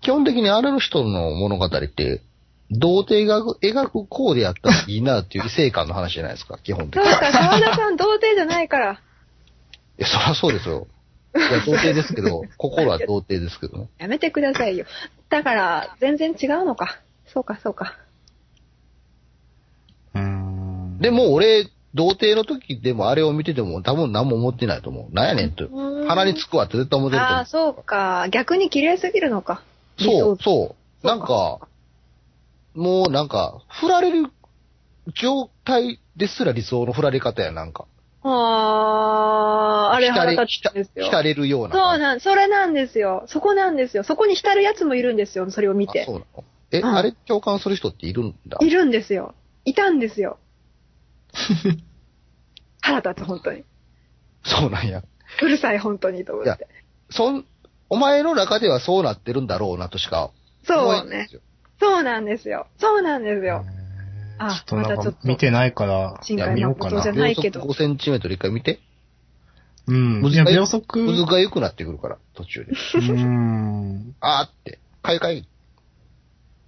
[0.00, 2.22] 基本的にあれの人の物語って、
[2.70, 7.10] 童貞が描くこうでやったらいいなっていう異性感の話じゃないですか、 基本的に。
[7.10, 9.00] そうか、沢田さん童貞じゃないから。
[9.98, 10.86] え、そりゃそうですよ。
[11.34, 13.88] いや、童貞ですけど、 心は童貞ですけどね。
[13.98, 14.86] やめてくださいよ。
[15.28, 17.00] だから、全然違うのか。
[17.26, 17.96] そうか、そうか。
[20.14, 20.98] うーん。
[20.98, 25.14] でも俺、童貞の時でもあれを見てても多分何も思ってないと思う。
[25.14, 25.68] なんやねんと。
[26.06, 28.28] 鼻につくわって絶対思ってると思ああ、そうか。
[28.30, 29.62] 逆に綺麗すぎるのか。
[29.98, 30.02] う。
[30.04, 31.06] そう、理そう。
[31.06, 31.68] なんそうか、
[32.74, 34.30] もうなんか、振られる
[35.20, 37.86] 状態ですら理想の振られ方や、なんか。
[38.22, 41.06] 想ああ、あれ腹立つんですよ。
[41.06, 41.74] 浸れるような。
[41.74, 43.24] そうなん、それなんですよ。
[43.26, 44.04] そこなんですよ。
[44.04, 45.50] そこに浸るやつもいるんですよ。
[45.50, 46.12] それを見てあそ。
[46.12, 48.58] うなのえ、うんあれ共感する人っているんだ？
[48.60, 49.34] いるんですよ。
[49.64, 50.38] いたんですよ。
[52.80, 53.64] 腹立つ、本当に。
[54.44, 55.02] そうなんや。
[55.42, 56.68] うるさい、本当に、と思って。
[57.10, 57.44] そん、
[57.88, 60.32] お前の中ではそうなってるんだろうなとしか思
[60.64, 61.28] そうね。
[61.80, 62.66] そうなんですよ。
[62.78, 63.64] そうなんですよ。
[64.38, 67.22] あちょっとなんかまたちょっと見てないから、新いや見ようかな海誠じゃ。
[67.22, 68.80] ないけど秒速5センチメートル一回見て。
[69.86, 70.22] うん。
[70.22, 70.98] 秒速。
[70.98, 72.72] むずうが良くなってくるから、途中で。
[72.72, 74.14] ーん。
[74.20, 74.78] あーって。
[75.02, 75.38] かゆかゆ。
[75.38, 75.48] い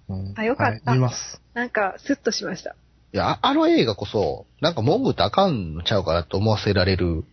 [0.09, 1.41] うんあよかったはい見ます。
[1.53, 2.75] なんか、スッとしました。
[3.13, 7.23] や、ああの映画こそ、なんか文句言ったらあかんのちゃうかなと思わせられる。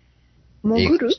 [0.62, 1.10] 潜る？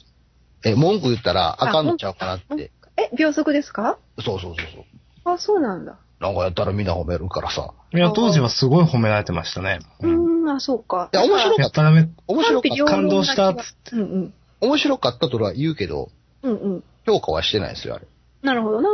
[0.63, 2.71] え、文句言ったらあかんのちゃうかなって。
[2.95, 3.97] え、秒速ですか？
[4.23, 5.33] そうそうそうそう。
[5.33, 5.97] あ、そうなんだ。
[6.21, 7.73] なんかやったらみんな褒めるからさ。
[7.91, 9.79] いや、当時はすごい褒められてましたね。
[10.01, 11.09] ううんーん、あ、そうか。
[11.11, 12.85] いや面白かやったらめ、面白かった。
[12.85, 13.63] 感動したって。
[13.93, 14.31] うんうん。
[14.61, 16.11] 面白かったとは言うけど、
[16.43, 16.83] うんうん。
[17.07, 18.05] 評価はしてないですよ、あれ。
[18.43, 18.89] なるほどな。
[18.89, 18.91] い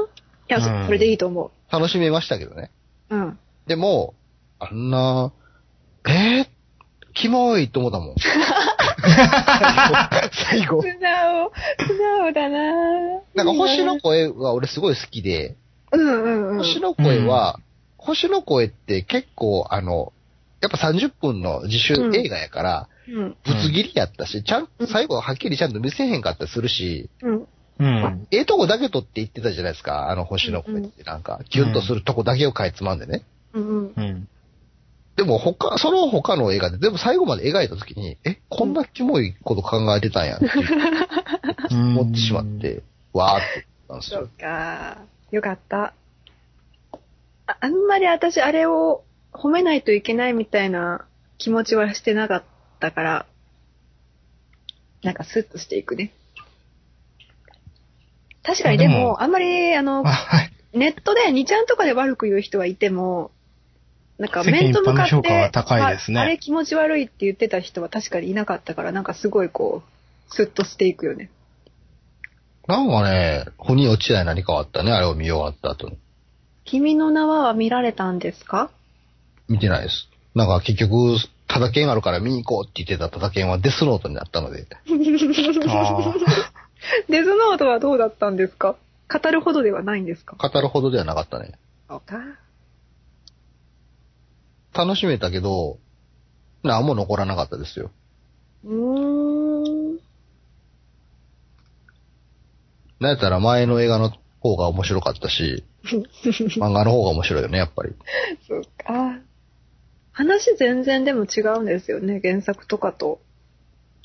[0.47, 2.71] や、そうんそれでいいと思楽しめましたけどね。
[3.09, 3.15] う。
[3.15, 3.37] うん。
[3.67, 4.13] でも、
[4.59, 5.33] あんな、
[6.07, 6.47] えー、
[7.13, 8.15] キモいと思ったもん。
[10.31, 10.81] 最後。
[10.81, 11.51] 素直、
[11.85, 12.71] 素直だな
[13.35, 15.57] なんか星の声は俺すごい好きで、
[15.91, 16.57] うんうんうん。
[16.57, 17.59] 星の声は、
[17.97, 20.13] 星の声って結構あの、
[20.61, 23.37] やっぱ30分の自主映画やから、うん。
[23.43, 27.47] ぶつ切りやったし、ちゃん、最後ははっきりちゃんと見せへんかったりするし、うん。
[27.79, 28.27] うん。
[28.31, 33.23] ええとこだけ撮って言ってたじゃないですか、あの星の声ってなんか、キュンとするとこだけをかいつまんでね。
[33.53, 33.93] うんうん。
[33.95, 34.27] うん。
[35.15, 40.45] でも他、その他の映画で全部最後まで描いたときに、え、こんなキモいこと考えてたんやって
[41.73, 44.29] 思ってしまって、わーってなったんですよそう。
[44.39, 44.97] か。
[45.31, 45.93] よかった。
[47.45, 51.05] ああんまり私、あれを褒めないといけないみたいな
[51.37, 52.43] 気持ちはしてなかっ
[52.79, 53.25] たから、
[55.03, 56.11] なんかスッとしていくね。
[58.43, 60.51] 確かにでも、でもあんまり、あのあ、、はい。
[60.73, 63.31] ネットで2ちゃんとかで悪く言う人はいても、
[64.17, 71.29] なんか面と向かって、ねああれ気持ち悪いって言ってた人は確かにいなかったから、なんかすごいこう、スッとしていくよね。
[72.67, 75.97] なんかね、腑に落ちない何かあったね、あれを見終わった後に。
[76.65, 78.69] 君の名はは見られたんですか？
[79.47, 80.09] 見てないです。
[80.35, 84.77] なんか結局、ただ剣あるから見に行こうって言ってたただ剣はデスノートになったので、あ
[87.09, 88.75] デズノートはどうだったんですか？
[89.09, 90.35] 語るほどではないんですか？
[90.37, 91.53] 語るほどではなかったね。
[94.73, 95.77] 楽しめたけど、
[96.63, 97.89] 何も残らなかったですよ。
[98.65, 99.99] うーん。
[102.99, 105.63] なんやったら前の映画の方が面白かったし、
[106.57, 107.93] 漫画の方が面白いよね、やっぱり。
[108.47, 109.19] そうか。
[110.11, 113.19] 話全然でも違うんですよね、原作とかと。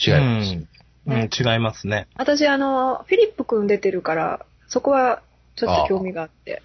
[0.05, 0.53] 違います。
[0.55, 0.69] うん。
[1.07, 2.07] うん、違いますね。
[2.17, 5.23] 私、あの、フィリップくん出てるから、そこは
[5.57, 6.63] ちょっと興味があって。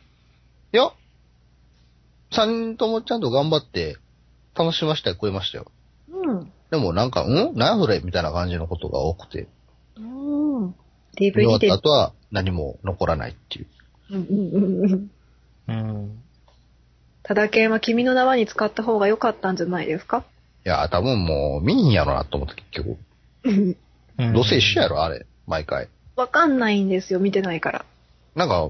[0.74, 0.92] いや、
[2.32, 3.98] 三人ともちゃんと頑張って、
[4.54, 5.72] 楽しませてくれましたよ。
[6.12, 6.52] うん。
[6.72, 7.54] でもなんか、ん？
[7.56, 8.02] 何やそれ？
[8.04, 9.48] みたいな感じのことが多くて、
[9.96, 10.76] うん。
[11.20, 11.68] 見終わ DVD で。
[11.68, 13.68] った後は何も残らないっていう。
[14.12, 15.10] うんうんうんうん。
[15.68, 16.24] うん。
[17.24, 20.24] ただけは君の名はに使った方が良かったんじゃないですか？
[20.66, 22.98] いや、多分もう見んやろなと思って結局。
[23.44, 23.78] うん
[24.20, 25.26] うんどうせ一緒やろ、あれ。
[25.46, 25.90] 毎回。
[26.16, 27.86] わかんないんですよ、見てないから。
[28.36, 28.70] なんか、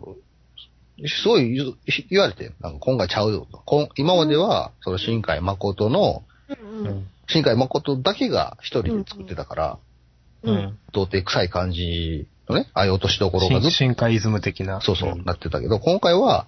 [1.05, 1.77] すごい言う
[2.09, 3.59] 言われて、なんか今回ちゃうよと。
[3.59, 6.87] こん今までは、その新海誠の、うんうん。
[6.87, 7.07] うん。
[7.27, 9.79] 新海誠だけが一人で作ってたから、
[10.43, 10.51] う。
[10.51, 10.77] ん。
[10.91, 14.79] 童貞臭い感じのね、ああいう落としどころがずっ深海イズム的な。
[14.79, 16.47] と、そうそう、んなってたけど、今回は、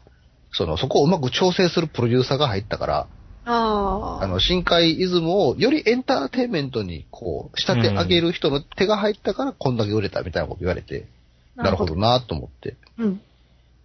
[0.51, 3.07] その、そこをうまく調整するプロデューサーが入ったから、
[3.45, 4.23] ああ。
[4.23, 11.07] あの、深海イズムをよりエンターテインメントに、こう、仕立て上げる人の手が入ったから、こんだけ売れたみたいなこと言われて、
[11.55, 11.95] なるほど。
[11.95, 12.75] なと思って。
[12.97, 13.21] うん。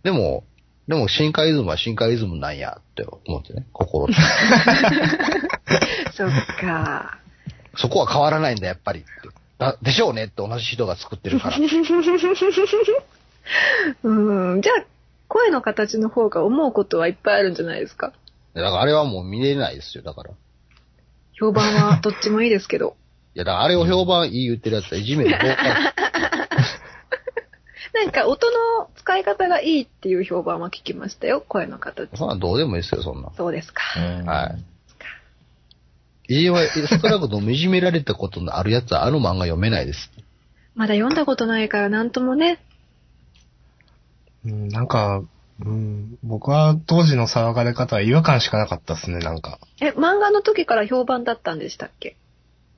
[0.03, 0.45] でも、
[0.87, 4.13] でも、深海イズムは深海イズムなんやって思ってね、心で
[6.13, 7.19] そっか。
[7.77, 9.09] そこは変わらないんだ、やっぱりって。
[9.73, 11.57] だでしょうねって同じ人が作ってるから。
[14.05, 14.61] うん。
[14.63, 14.85] じゃあ、
[15.29, 18.13] 声の形の方が思うことはいっぱいあるんじゃないですか？
[18.55, 20.31] だからあれはもう見れないですよ、だから。
[20.31, 20.35] い
[21.39, 22.97] 評判はどっちもいいですけど。
[23.35, 25.31] や、だからあれを評判いい言ってるやつはいじめる。
[27.95, 32.09] なんか音の使い方がいいっていう評判は聞きましたよ、声の形。
[32.17, 33.33] そんなんどうでもいいですよ、そんなん。
[33.37, 33.83] そうですか。
[34.01, 34.74] はい。
[36.29, 40.11] いじめ、少なくともいじめられたことのあるやつはあの漫画読めないです。
[40.75, 42.59] まだ読んだことないからなんともね。
[44.45, 45.23] うん、なんか、
[45.61, 49.59] うん、僕は当時の騒がれ方は違和感しかなかったですね、なんか。
[49.81, 52.17] え、漫画の時から評判だったんでしたっけ？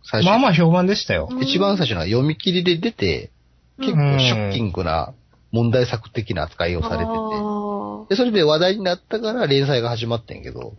[0.05, 0.27] 最初。
[0.27, 1.29] まあまあ評判でしたよ。
[1.41, 3.31] 一番最初のは読み切りで出て、
[3.79, 5.15] 結構ショッキングな
[5.53, 7.09] 問題作的な扱いをされてて。
[7.11, 10.75] あで、それで話題になったから連載が始まってんけど、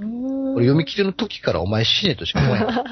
[0.00, 2.68] 俺読み切りの時からお前死ねとしか思えない。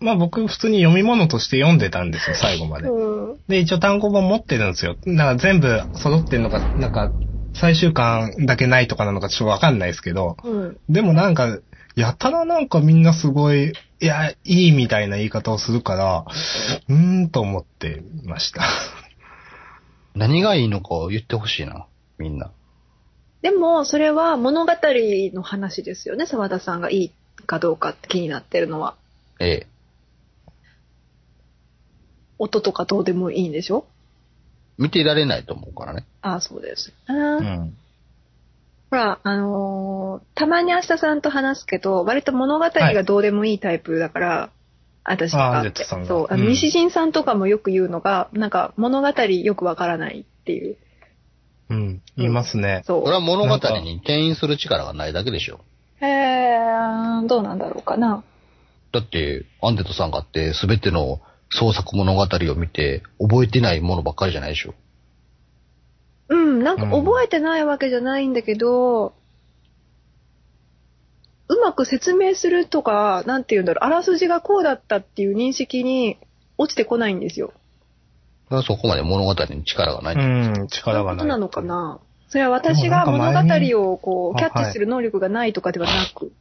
[0.00, 2.88] まあ僕普通に読み物として読んでたんですよ、最後まで。
[2.88, 3.38] うん。
[3.48, 4.96] で、一応単行本持ってるんですよ。
[5.06, 7.12] だから全部揃ってんのか、なんか、
[7.54, 10.76] 最終巻だけないとかなのかちょっとわかんないですけど、うん。
[10.90, 11.58] でもなんか、
[11.94, 16.24] やたらなんかみんなすごい、いや、いいみたいな言い方をするから、
[16.88, 18.62] うーんと思ってました。
[20.14, 21.86] 何がいいのかを言ってほしいな、
[22.18, 22.50] みんな。
[23.42, 27.12] でも、それは物語の話ですよね、沢田さんがいい
[27.46, 28.96] かどうかって気になってるのは。
[29.38, 29.66] ええ。
[32.38, 33.86] 音とかどうでもいいんでしょ？
[34.78, 36.04] 見ていられないと思うからね。
[36.20, 36.92] ああ、そうです。
[37.08, 37.76] うん。
[38.90, 44.50] ほら、あのーたまに明日さんと話すけど、割と物語がどうでもいいタイプだから、
[45.04, 45.68] 私とあかって。
[45.70, 50.76] ージェットさんがそう、西陣さんとかもよく言うのが、なんか物語よくわからないっていう。
[51.68, 52.02] うん。
[52.16, 52.82] 言いますね。
[52.86, 53.02] そう。
[53.02, 55.60] これは物語に牽引する力がないだけでしょ。
[56.00, 56.58] へえ、
[57.26, 58.22] どうなんだろうかな。
[58.92, 64.74] だって、アンデットさんがあって全ての創作物語を見て覚えてないものばっかりじゃないでしょ。
[66.28, 69.14] うん、なんか覚えてないわけじゃないんだけど、
[71.48, 76.18] うまく説明するとか、なんて言うんだろう、あらすじがこうだったっていう認識に
[76.58, 77.52] 落ちてこないんですよ。
[78.62, 80.14] そこまで物語に力がない。
[80.14, 81.14] うん、そう力がない。
[81.14, 82.00] いうことなのかな？
[82.28, 86.32] それは私が物語をこう、あキャッチする能力がないとかではなく。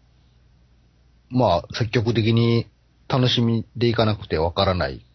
[1.29, 2.67] まあ、積極的に
[3.07, 5.05] 楽しみでいかなくてわからない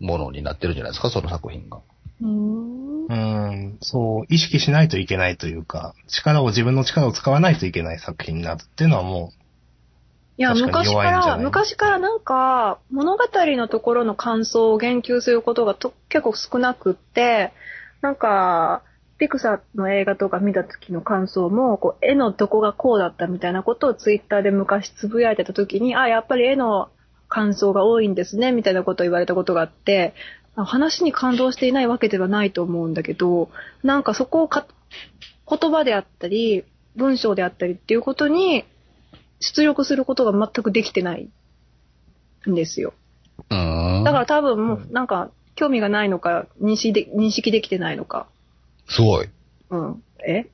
[0.00, 1.80] ものになってるんじゃないですか、その作品が。
[2.20, 9.32] うーんうん、そう、意識しないといけないというか、力を、自分の力を使わないといけない作品になるっていうのはも
[10.38, 17.52] いや、昔から、昔からなんか、物語のところの感想を言及することがと結構少なくって、
[18.02, 18.82] なんか、
[19.18, 26.88] ピクサーの映画とか見た時の感想も、こう、絵のどこがこうだったみたいなことをツイッターで昔つぶやいてた時に、あ、やっぱり絵の
[27.28, 30.14] 感想が多いんですね、みたいなことを言われたことがあって、
[30.54, 33.50] あ話に感動していないわけではないと思うんだけど、
[33.82, 34.68] なんかそこをか
[35.50, 38.64] 言葉であったり、文章であったりっていうことに
[39.40, 41.28] 出力することが全くできてない
[42.48, 42.94] んですよ。
[43.50, 44.04] うーん。
[44.04, 48.26] だから多分もうなんか興味がないのか認識で認識できてないのか。
[48.88, 49.28] すごい。
[49.70, 50.02] うん。
[50.26, 50.46] え？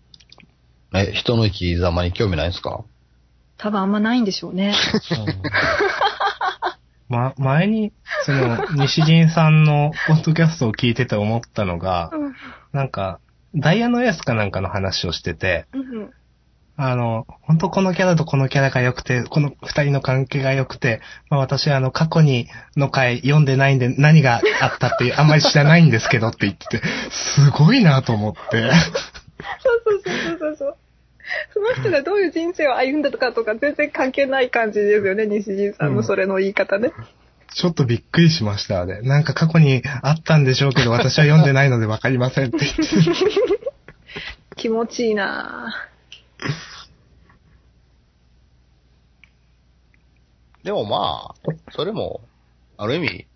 [0.95, 2.85] え、人の生き様に興味ないんですか？
[3.57, 4.75] 多分あんまないんでしょうね。
[5.11, 5.43] う、うん
[7.09, 7.93] ま、前に、
[8.25, 12.35] その、西陣さんのポッドキャストを聞いてて思ったのが、うん。
[12.73, 13.21] なんか、
[13.55, 16.11] ダイヤのエースかなんかの話をしてて、うん。
[16.77, 28.41] あの、本当このキャラとこのキャラが良くて、この二人の関係が良くて、まあ私あの過去にの回読んでないんで何があったって あんまり知らないんですけどって言ってて、すごいなと思って。
[28.51, 30.77] そうそうそうそうそう。
[31.53, 36.93] その人がどういう人生を歩んだとかとか全然関係ない感じですよね、西陣さんのそれの言い方ね。
[37.55, 39.01] ちょっとびっくりしました、あれ。
[39.03, 42.85] なんか過去にあったんでしょうけど、私は読んでないのでわかりませんって言って。
[44.57, 45.89] 気持ちいいな
[50.65, 52.23] でもまあ、それも、
[52.77, 53.27] ある意味、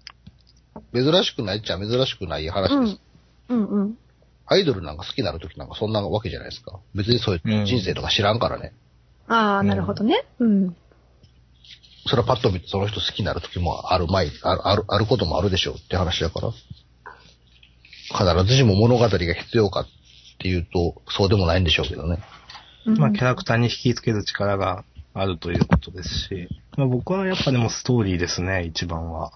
[0.94, 3.00] 珍しくないっちゃ珍しくない話ぁです。
[3.50, 3.58] うん。
[3.58, 3.98] うんうん。
[4.46, 6.80] アイドルなんか好きになるときなんかそんなわけじゃないですか。
[6.94, 8.72] 別にそういう人生とか知らんからね。
[9.28, 10.24] ああ、なるほどね。
[10.38, 10.76] うん。
[12.06, 16.50] それはパッと見てその人好きになるときもあるまい、ある、ある、あることもあるでしょうって話だから。
[18.40, 19.86] 必ずしも物語が必要かっ
[20.38, 22.22] ていうと、そうでもないんでしょうけどね。
[22.86, 24.84] うんまあキャラクターに引きつける力が
[25.14, 29.32] あるということですし、まあ僕はやっぱでもストーリーですね、一番は。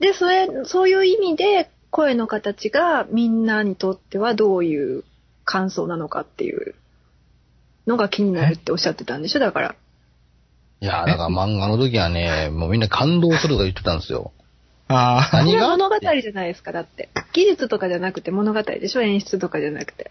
[0.00, 5.04] で、それ、そういう意味で、声の形がみんなにとってはどういう
[5.44, 6.74] 感想なのかっていう
[7.86, 9.76] のが気になるっておっしゃってたんでしょだから。
[10.80, 14.32] いやー、だから漫画の時はね、もうみんな感動するとか言ってたんですよ。
[14.88, 15.68] ああ、何が？
[15.68, 17.08] は物語じゃないですか、だって。
[17.32, 20.10] 技術とかじゃなくて物語でしょ演出とかじゃなくて。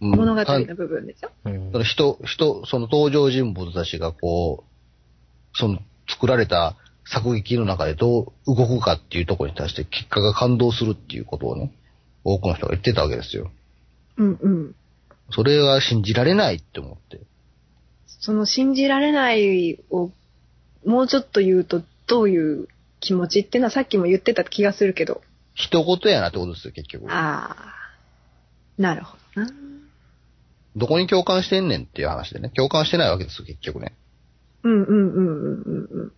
[0.00, 1.30] 物語の部分でしょ？
[1.44, 5.78] うん人、人、その登場人物たちがこう、その
[6.08, 11.72] 作られた作劇の中でどう動くかっていうところに対して結果が感動するっていうことをね、
[12.22, 13.50] 多くの人が言ってたわけですよ。
[14.18, 14.74] うんうん。
[15.30, 17.20] それが信じられないって思って。
[18.06, 20.10] その信じられないを
[20.84, 22.68] もうちょっと言うとどういう
[23.00, 25.22] 気持ちっていうのはさっきも言ってた気がするけど。
[25.54, 27.10] 一言やなってことですよ、結局。
[27.10, 27.74] ああ。
[28.76, 29.50] なるほどな。
[30.78, 32.50] どこに共感してんねんっていう話でね。
[32.50, 33.94] 共感してないわけですよ、結局ね。
[34.62, 36.08] うんうんうんうんうんうん。
[36.08, 36.12] い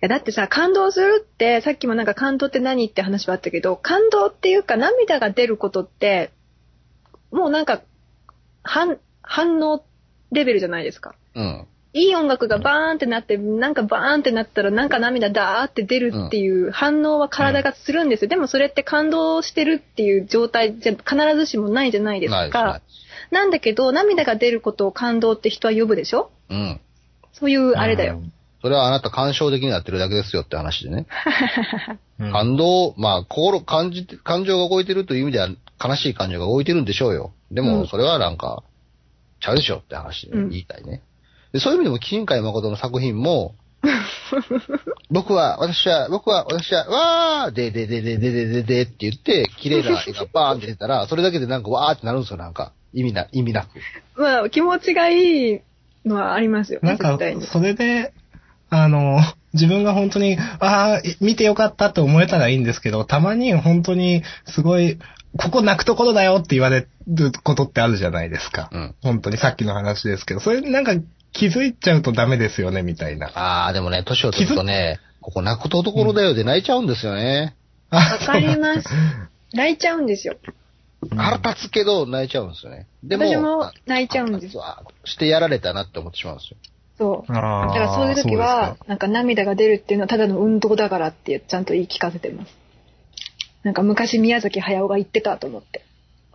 [0.00, 6.32] やだってさ、感動するって、さっきもなんか感動って何って話はあったけど、感動っていうか涙が出ることって、
[7.30, 7.82] もうなんか、
[8.62, 9.84] 反、反応
[10.32, 11.14] レベルじゃないですか。
[11.34, 11.66] うん。
[11.92, 18.28] いい音楽がバーンってなって、なんかバーンってなったら、なんか涙ダーって出るっていう反応は体がするんですよ。
[18.28, 23.05] でもそれって感動してるっていう状態じゃ必ずしもないじゃないですないです。
[23.30, 26.30] なんだけど、涙が出ることを感動って人は呼ぶでしょ？
[26.50, 26.80] うん。
[27.32, 28.20] そういうあれだよ。
[28.62, 31.06] それはあなた感傷的になってるだけですよって話でね。
[32.18, 32.32] うん。
[32.32, 35.48] 感動、まあ、心、感じて、感情が動いてるという意味では、
[35.84, 37.32] 悲しい感情が動いてるんでしょうよ。
[37.52, 38.62] でも、うんそれはなんか、
[39.40, 41.02] ちゃうでしょって話でうん言いたいね。
[41.52, 43.54] でそういう意味でも、金海誠の作品も、
[45.10, 52.72] 僕は、私は、僕は、私は、わーででででででででって言って、綺麗な絵がバーンって出たら、それだけでなんかわーってなるんですよ、なんか。
[52.96, 53.68] 意味な、意味なく。
[54.16, 55.60] まあ、気持ちがいい
[56.06, 58.14] のはありますよね、なんかそれで、
[58.70, 59.20] あの、
[59.52, 64.98] 自分が本当に、ああ、見てよかったって思えたらいいんですけど、たまに本当に、すごい、
[65.38, 68.70] ここ泣くところだよって言われることってあるじゃないですか。
[68.72, 68.94] うん。
[69.02, 70.94] 本当にさっきの話ですけど、それなんか
[71.32, 73.30] 気づいちゃうとダメですよね、みたいな。
[73.34, 77.56] あー、でもね、年を取るとね、ここ泣くところだよで泣いちゃうんですよね。
[77.90, 78.88] わわかります。
[79.52, 80.36] 泣いちゃうんですよ。
[81.14, 82.86] 腹立つけど泣いちゃうんですよね。
[83.02, 84.56] でも、私も泣いちゃうんです。
[84.56, 86.56] わしてやられたなって思ってしまうんですよ。
[86.98, 87.32] そう。
[87.32, 92.56] だからそういう時は、なんか涙が出るっていうのはただの運動だからってちゃんと言い聞かせてます。
[93.62, 95.84] なんか昔宮崎駿が言ってたと思って。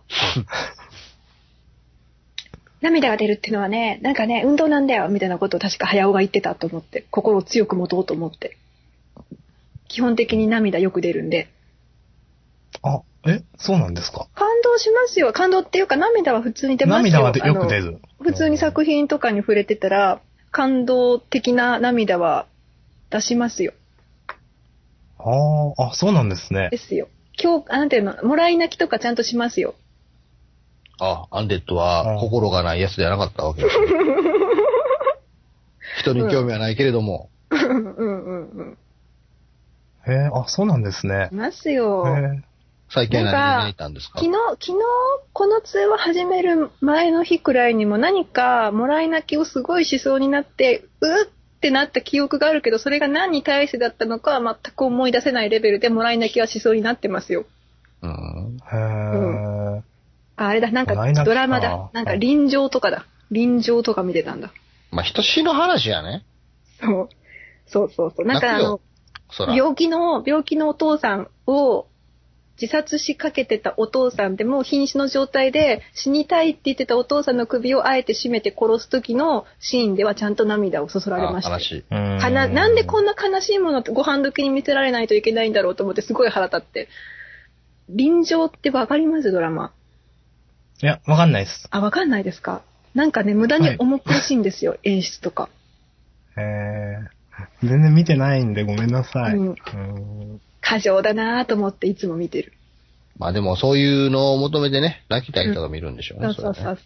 [2.80, 8.58] 涙が出るっていうのはね、なんかね、運動なんだよみたいなことを確か駿が言ってたと思って、心を強く持とうと思って。
[9.88, 11.48] 基本的に涙よく出るんで。
[12.82, 14.26] あ、え、そうなんですか？
[14.34, 15.32] 感動しますよ。
[15.32, 17.22] 感動っていうか涙は普通に出ますよ。
[17.22, 18.00] 涙はよく出る。
[18.20, 20.20] 普通に作品とかに触れてたら、
[20.50, 22.46] 感動的な涙は
[23.10, 23.72] 出しますよ。
[25.18, 25.30] あ
[25.78, 26.78] あ、あ、そうなんですねで。
[26.78, 27.08] すよ。
[27.40, 29.74] 今日、なんていうの、もらい泣きとかちゃんとしますよ。
[31.00, 33.82] あ、アンデッドはうん心がないやつではなかったわけですよ。
[36.00, 38.78] 人に興味はないけれども、うんうんうん。
[40.06, 41.34] へえ、あ、そうなんですねい。
[41.34, 42.04] ますよ。
[42.06, 42.51] へえ。
[42.94, 44.18] 最近何たんですか？
[44.18, 44.84] 昨日、昨日、
[45.32, 51.26] この通話始める前の日くらいにも何かもらい泣きをすごいしそうになって、うっ
[51.60, 57.46] てなった記憶があるけど、それが何に対してだったのかは全く思い出せないレベルでもらい泣きはしそうになってますよ。
[58.02, 58.58] うん。
[58.70, 59.82] へえ。
[60.36, 61.88] あ、あれだ、なんかドラマだ。
[61.94, 63.06] なんか臨場とかだ。
[63.30, 64.52] 臨場とか見てたんだ。
[64.90, 66.26] まあ、人死の話やね。
[66.78, 67.08] そう。
[67.66, 68.26] そうそうそう。
[68.26, 68.80] なんかあの。
[69.38, 71.86] 病気の、病気のお父さんを
[72.60, 81.54] 自殺しかけてたお父さんでもう瀕死の状態で死にたいって言ってたお父さんの首をあえて絞めて殺す時のシーンではちゃんと涙をそそられましたよ。
[81.56, 81.84] あ話。
[81.90, 86.88] うんかななんでこんな悲しいものってご飯時に見せられないといけないんだろうと思ってすごい腹立って。
[87.88, 89.32] 臨場ってわかります？
[89.32, 89.72] ドラマ。
[90.82, 91.66] いや、わかんないです。
[91.70, 92.62] あ、わかんないですか？
[92.94, 95.48] なんかね、無駄に重苦しいんですよ、演出とか。
[96.36, 96.98] へえ。
[97.62, 99.34] 全然見てないんでごめんなさい。
[99.36, 102.54] うんうん過剰だなぁと思っていつも見てる。
[103.18, 106.32] まあでもそういうのを求めてね、泣きたい人が見るんでしょうね。
[106.32, 106.80] そうそうそうれはね。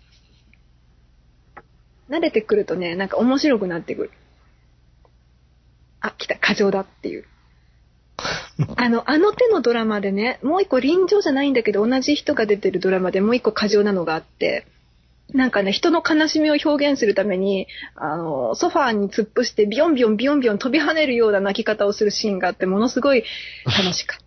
[2.08, 4.10] 慣れてくるとね、なんか面白くなってくる。
[6.00, 7.24] あ、来た、過剰だっていう。
[8.76, 14.66] あの、あの手のドラマでね、もう一個臨場じゃないんだけど、同じ人が出てるドラマでもう一個過剰なのがあって、
[15.32, 17.66] なんかね、人の悲しみを表現するために、
[17.96, 23.24] あの、ソファーに突っ伏してビヨンビヨンビヨンビヨン飛び跳ねるような泣き方をするシーンがあって、ものすごい
[23.64, 24.20] 楽しかっ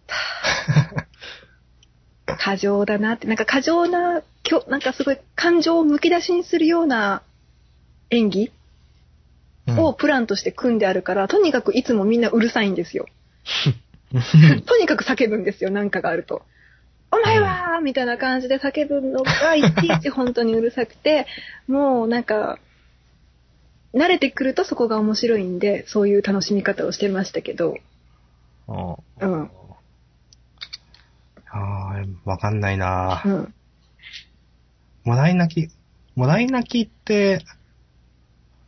[2.25, 2.35] た。
[2.37, 7.21] 過剰だなって、なんか過剰な、きょなんかすごい感情をむき出しにするような
[8.09, 8.51] 演技
[9.67, 13.07] うんをプランとして組んであるから、とにかくいつもみんなうるさいんですよ。
[14.65, 16.43] とにかく叫ぶんですよ、なんかがあると。
[17.11, 21.25] お前はーみたいな感じで叫ぶのがいちいち本当にうるさくて、
[21.67, 22.59] もうなんか、
[23.93, 27.77] 慣れてくるとそこが面白いんで、そういう楽しみ方をしてましたけど、
[28.67, 29.49] あうん、
[31.51, 33.53] あー、わかんないなうん。
[35.03, 35.73] もらい泣き、
[36.15, 37.43] もらい泣きって、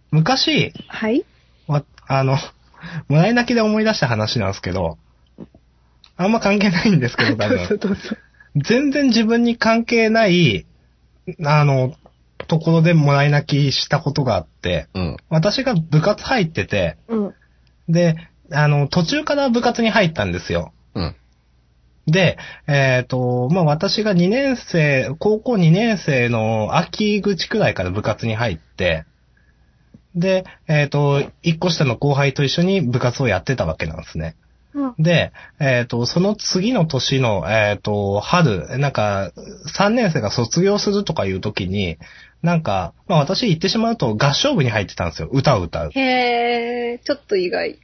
[0.09, 1.23] 昔、はい？
[1.67, 2.37] わ、あの、
[3.07, 4.97] もらい泣きで思い出した話なんですけど、
[6.17, 7.77] あんま関係ないんですけど、多どうぞ分。
[7.77, 8.01] どうぞ。
[8.55, 10.65] 全然自分に関係ない、
[11.43, 11.95] あの、
[12.47, 15.17] ところでもらい泣きしたことがあって、うん。
[15.29, 17.35] 私が部活入ってて、うん。
[17.87, 18.15] で、
[18.51, 20.73] あの、途中から部活に入ったんですよ。
[20.95, 21.15] うん。
[22.07, 22.37] で、
[22.67, 29.05] えっ、と、まあ、私が2年生、高校2年生の秋口くらいから部活に入って、
[30.15, 34.35] で、えっ、と、1個下の後輩と一緒に部活をやってたわけなんですね。
[34.73, 34.95] うん。
[34.97, 39.31] で、えっ、と、その次の年の、えっ、と、春、なんか、
[39.77, 41.97] 3年生が卒業するとかいう時に、
[42.41, 45.29] なんか、まあ私言ってしまうと合唱部に入ってたんですよ。
[45.31, 45.91] 歌を歌う。
[45.93, 47.77] へー、ちょっと意外。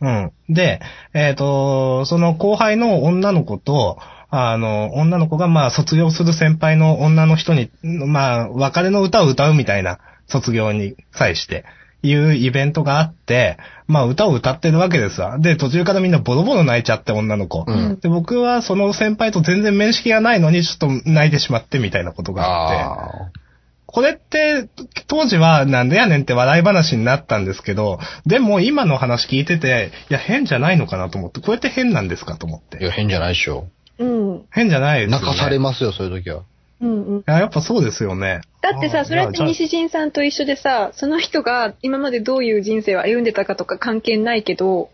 [0.00, 0.32] うん。
[0.48, 0.80] で、
[1.12, 3.98] えっ、と、その後輩の女の子と、
[4.30, 11.64] あの、女の子がまあ卒業する先輩の女の人に、まあ別れの歌を歌うみたいな卒業に際して、
[12.04, 15.38] いうイベントがあって、まあ歌を歌ってるわけですわ。
[15.38, 17.64] で、途中からみんなボロボロ泣いちゃって女の子。
[17.66, 23.32] うんで、僕はその先輩と全然面識がないのにちょっと泣いてしまってみたいなことがあって。
[23.32, 23.44] あ
[23.86, 24.68] これって、
[25.06, 32.76] 当時はなんでやねんって笑い話になったんですけど、でも今の話聞いてて、いや変じゃないのかなと思って、これって変なんですかと思っあ。
[32.76, 32.84] いて。
[32.84, 33.68] や、変じゃないっしょ。
[33.98, 34.42] うん。
[34.50, 35.24] 変じゃないですよね。
[35.26, 36.42] 泣かされますよ、そういう時は。
[36.84, 37.18] うんうん。
[37.20, 38.42] いや、やっぱそうですよね。
[38.60, 44.90] だってさ、それって西陣さんと一緒でさ、その人が今までどういう人生を歩んでたかとか関係ないけど、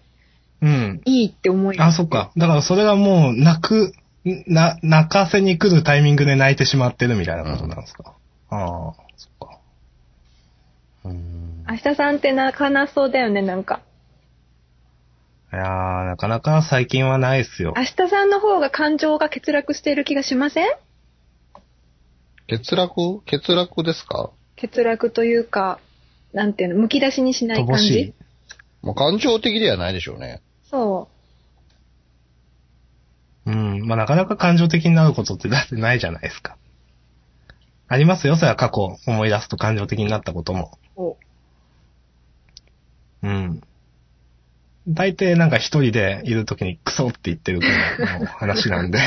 [0.62, 1.00] うん。
[1.04, 2.30] いいって思いあ、そっか。
[2.36, 3.92] だからそれがもう、泣く、
[4.46, 8.14] な、泣かせに来るタイミングで泣いてしまってるみたいなことなんですか？
[8.50, 9.58] ああ、そっか。
[11.06, 11.64] うん。
[11.68, 13.80] 明日さんって泣かなそうだよね、なんか。
[15.52, 17.74] いやー、なかなか最近はないっすよ。
[17.76, 20.68] 明日さんの方が感情が欠落している気がしません？
[22.50, 23.22] 欠落？
[23.24, 24.30] 欠落ですか？
[24.60, 25.78] 欠落というか、
[26.32, 28.14] なんていうの、むき出しにしない感乏しいじ？。
[28.82, 30.42] もう感情的ではないでしょうね。
[30.68, 31.08] そ
[33.46, 33.86] うん。
[33.86, 36.56] まあ、なかなか感情的になることってだってないじゃないですか。
[37.88, 40.78] ありますよ、それは過去思い出すと感情的になったことも。
[40.96, 41.02] う。
[41.02, 41.16] お
[43.22, 43.62] うん。
[44.94, 48.98] 大抵なんか一人でいるときにクソって言ってるの話なんで。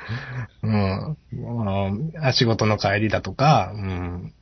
[0.62, 1.16] うん。
[2.14, 4.32] まあ、仕事の帰りだとか、うん。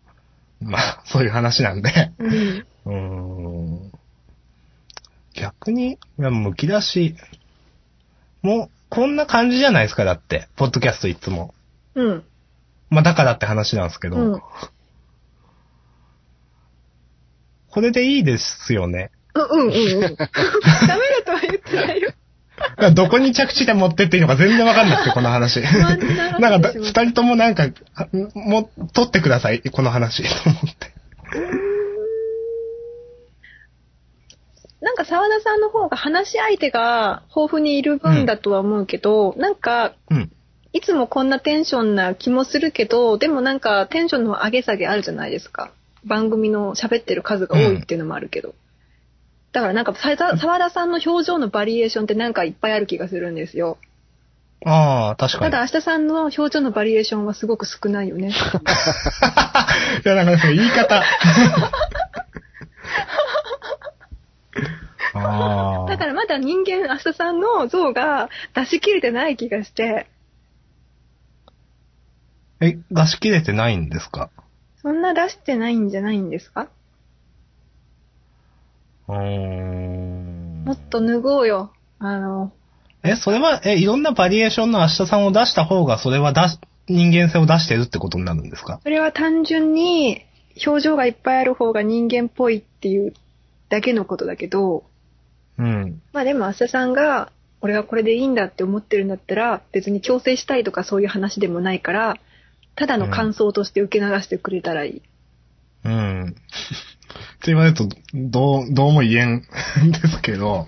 [0.61, 2.13] まあ、そういう話なんで。
[2.85, 3.83] うん。
[3.83, 3.93] うん。
[5.35, 7.17] 逆に、いやむき出し。
[8.43, 10.49] もう、こんな感じじゃないですか、だって。
[10.57, 11.53] ポッドキャストいつも。
[11.95, 12.25] うん。
[12.91, 14.17] まあ、だからって話なんですけど。
[14.17, 14.43] うん。
[17.71, 19.11] これでいいですよね。
[19.45, 20.17] うんうんうんうん。
[20.17, 22.11] ダメだとは言ってないよ。
[22.95, 25.61] どこに着地で持ってっていいのか全然わかんなくて、この話。
[25.61, 30.97] なんか二人ともなんか、あもう、取ってください、この話、と思って。
[34.81, 40.33] なんか沢田さんの方が話し相手が豊富にいる分だとは思うけど、なんか、うん。
[40.73, 45.73] いつもこんなテンションな気もするけど、でもなんかテンションの上げ下げあるじゃないですか。
[46.05, 48.55] 番組の喋ってる数が多いっていうのもあるけど。
[49.57, 53.79] だからなんか沢田さんの表情のバリエーションってなんかいっぱいある気がするんですよ。
[54.67, 55.51] ああ、確かに。
[55.51, 58.29] ただ明日さんの表情のバリエーションはすごく少ないよね。
[60.05, 61.03] いや、なんかその言い方。
[65.15, 65.89] ああ。
[65.89, 70.07] だからまだ人間明日さんの像が出し切れてない気がして、
[72.61, 74.29] え、出し切れてないんですか？
[74.83, 76.69] そんな出してないんじゃないんですか？
[79.09, 81.73] もっと脱ごうよ。
[81.99, 82.53] あの、
[83.03, 88.81] え、それは、え、いろんなバリエーションの明日さんを出した方が、それは出し、人間性を出してるってことになるんですか？
[88.83, 90.23] それは単純に
[90.65, 93.13] 表情がいっぱいある方が人間っぽいっていう
[93.69, 94.85] だけのことだけど、
[95.59, 96.03] うん。
[96.13, 102.19] まあでも明日さんが、俺はこれでいいんだって思ってるんだったら、別に強制したいとかそういう話でもないから、
[102.77, 105.03] ただの感想として受け流してくれたらいい。
[105.85, 106.37] うん。
[107.07, 109.43] って言われると、どう、どうも言えん
[109.91, 110.67] ですけど、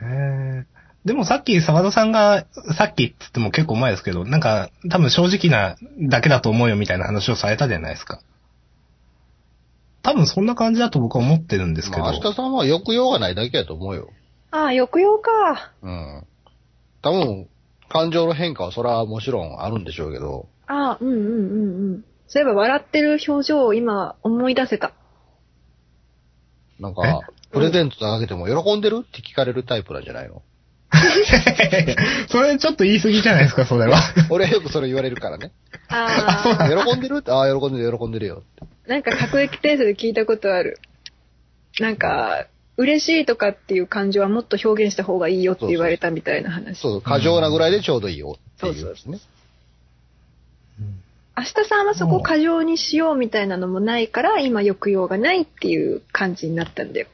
[0.00, 2.46] えー、でもさっき沢田さんが、
[2.76, 5.76] さっきって言っても結構前ですけど、なんか多分正直な
[6.08, 8.20] だけだと思うよみたいな話をされたじゃないですか。
[10.02, 12.02] 多分そんな感じだと僕は思ってるんですけど。
[12.02, 14.10] まあ、明日さんは抑揚がないだけやと思うよ。
[14.52, 15.72] ああ、抑揚か。
[15.82, 16.24] うん。
[17.02, 17.48] 多分、
[17.88, 22.04] 感情の変化はそれはもちろんあるんでしょうけど、ああ、うんうんうんうん。
[22.28, 24.92] そういえば笑ってる表情を今思い出せた。
[26.80, 27.20] なんか、
[27.52, 29.00] プレゼントあげても喜んでる？
[29.02, 30.42] って聞かれるタイプなんじゃないの？
[32.28, 33.98] それちょっと言い過ぎじゃないですか、それは。
[34.30, 35.52] 俺はよくそれ言われるからね。
[35.88, 37.18] ああ、喜んでる？
[37.18, 38.90] って、ああ、喜んでる、喜んでるよって。
[38.90, 40.78] なんか各駅停車で聞いたことある。
[41.80, 42.46] なんか、
[42.76, 46.78] 嬉しいとかっていう感情はもっと表現した方がいいよって言われたみたいな話。
[46.78, 49.18] そう、過剰なぐらいでちょうどいいよっていうですね。
[51.36, 57.08] 明日さんはそこ過剰にしようみたいなのもないから、今抑揚がないっていう感じになったんだよ。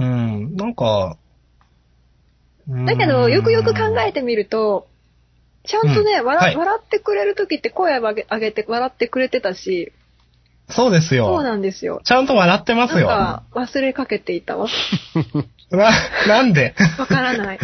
[0.00, 1.16] うん、なんか、
[2.68, 4.20] だけど、よくよく考えて。
[4.20, 4.88] てみると、
[5.64, 9.92] ちゃんとね、笑はい笑ってくれる時って声上げ上げて笑ってくれてたし、
[10.68, 11.26] そうですよ。
[11.26, 12.00] そうなんですよ。
[12.04, 13.06] ちゃんと笑ってますよ。
[13.06, 14.68] なんか忘れかけていたわ。
[15.70, 15.90] な、
[16.26, 16.74] なんで？
[16.98, 17.58] わからない。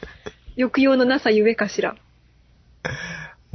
[0.56, 1.96] 抑揚のなさゆえかしら。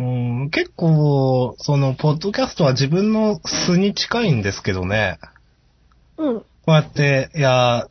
[0.02, 5.20] うん、結構、その、ポッドキャストは自分の素に近いんですけどね。
[6.18, 6.40] うん。
[6.40, 7.88] こうやって、いや、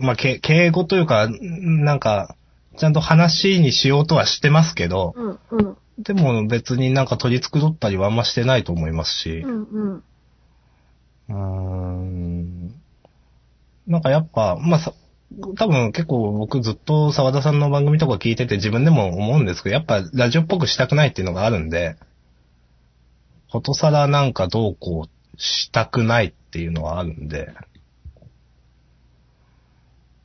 [0.00, 2.36] まあ、け敬語というか、んなんか、
[2.76, 5.38] ちゃんと話にしようとはしてますけど、うん。
[5.50, 5.76] うん。
[5.98, 9.62] でも別になんか取り繕ったりはあんましてないと思いますしう、ん。
[9.62, 10.04] うん。
[11.28, 12.74] うーん。
[13.86, 14.92] なんかやっぱ、まあさ、
[15.56, 21.96] 多分結構僕ずっと沢田さんの番組とか聞いてて自分でも思うんですけど、やっぱラジオっぽくしたくないっていうのがあるんで、
[23.50, 27.52] ことさらなんかどうこうしたくないっていうのはあるんで、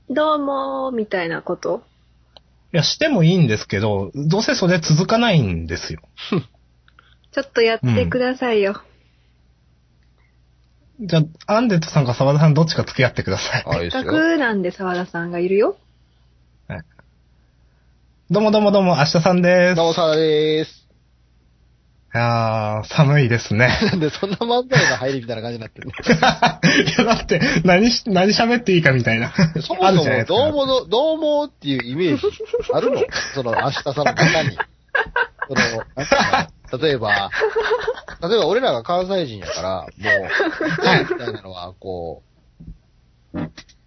[0.10, 1.84] どうもー、みたいなこと？
[2.74, 6.02] いや、してもいいんですけど、どうせそれ続かないんですよ。
[7.32, 8.82] ちょっとやってくださいよ。
[11.02, 13.64] じゃあ、アンデットさんか沢田さんどっちか付き合ってください。
[13.66, 14.36] ああ、いいですせっかよ。
[14.36, 15.78] くなんで沢田さんがいるよ。
[18.30, 19.76] どうもどうもどうも、明日さんです。
[19.76, 20.88] なおさらでーす。
[22.14, 23.68] いやー、寒いですね。
[23.92, 29.34] な んでそんな漫才の入りみたいな感じになってるの いや、だって、何し、何喋っていいかみたいな。
[29.34, 32.24] そもそもあるじゃないですかどうもど、どうもっていうイメージ
[32.74, 33.02] あるの？
[33.34, 34.56] その、明日さんの中に。
[35.50, 36.48] その、なんかな
[36.78, 37.30] 例えば、
[38.22, 39.88] 例えば俺らが関西人やから、も
[40.82, 42.24] う、はい、みたいなのは、こ
[43.34, 43.40] う、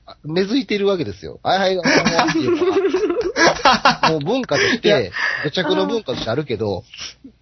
[0.06, 1.40] あ根付いているわけですよ。
[1.42, 5.12] はいはい、どうもっていうのは、 もう文化として、
[5.44, 6.84] 土着の文化としてあるけど、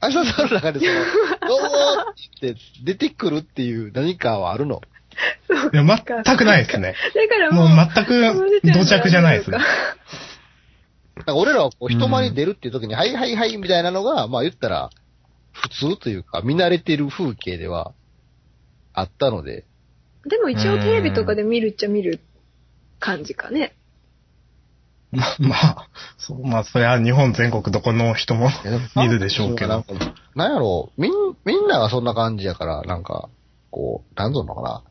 [0.03, 0.93] 明日さんの中でその、
[1.49, 4.80] どうもって出てくるっていう何かはあるの
[5.72, 6.95] いや、全くないですね。
[7.14, 9.59] だからもう、もう全く土着じゃないですね。
[11.26, 14.90] 俺らはこう人前に出るっていう時に、はいはいはいみたいなのが、まあ言ったら、
[15.53, 17.92] 普通というか、見慣れてる風景では
[18.92, 19.66] あったので、
[20.26, 22.20] でも一応テレビとかで見るっちゃ見る
[22.98, 23.74] 感じかね。
[25.11, 28.48] ま、まあ、そう、まあ、それは日本全国どこの人も
[28.96, 29.84] 見るでしょうけど。
[30.34, 31.12] なんやろう、みん、
[31.44, 33.28] みんながそんな感じやから、なんか、
[33.70, 34.82] こう、なんぞのかな、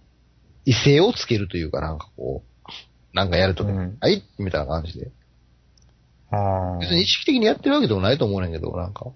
[0.65, 2.71] 異性をつけるというか、なんかこう、
[3.13, 5.11] なんかやるときに、うんはいみたいな感じで。
[6.31, 9.07] あ別に意識的にやってるわけでもないと思うねんけど、なんか。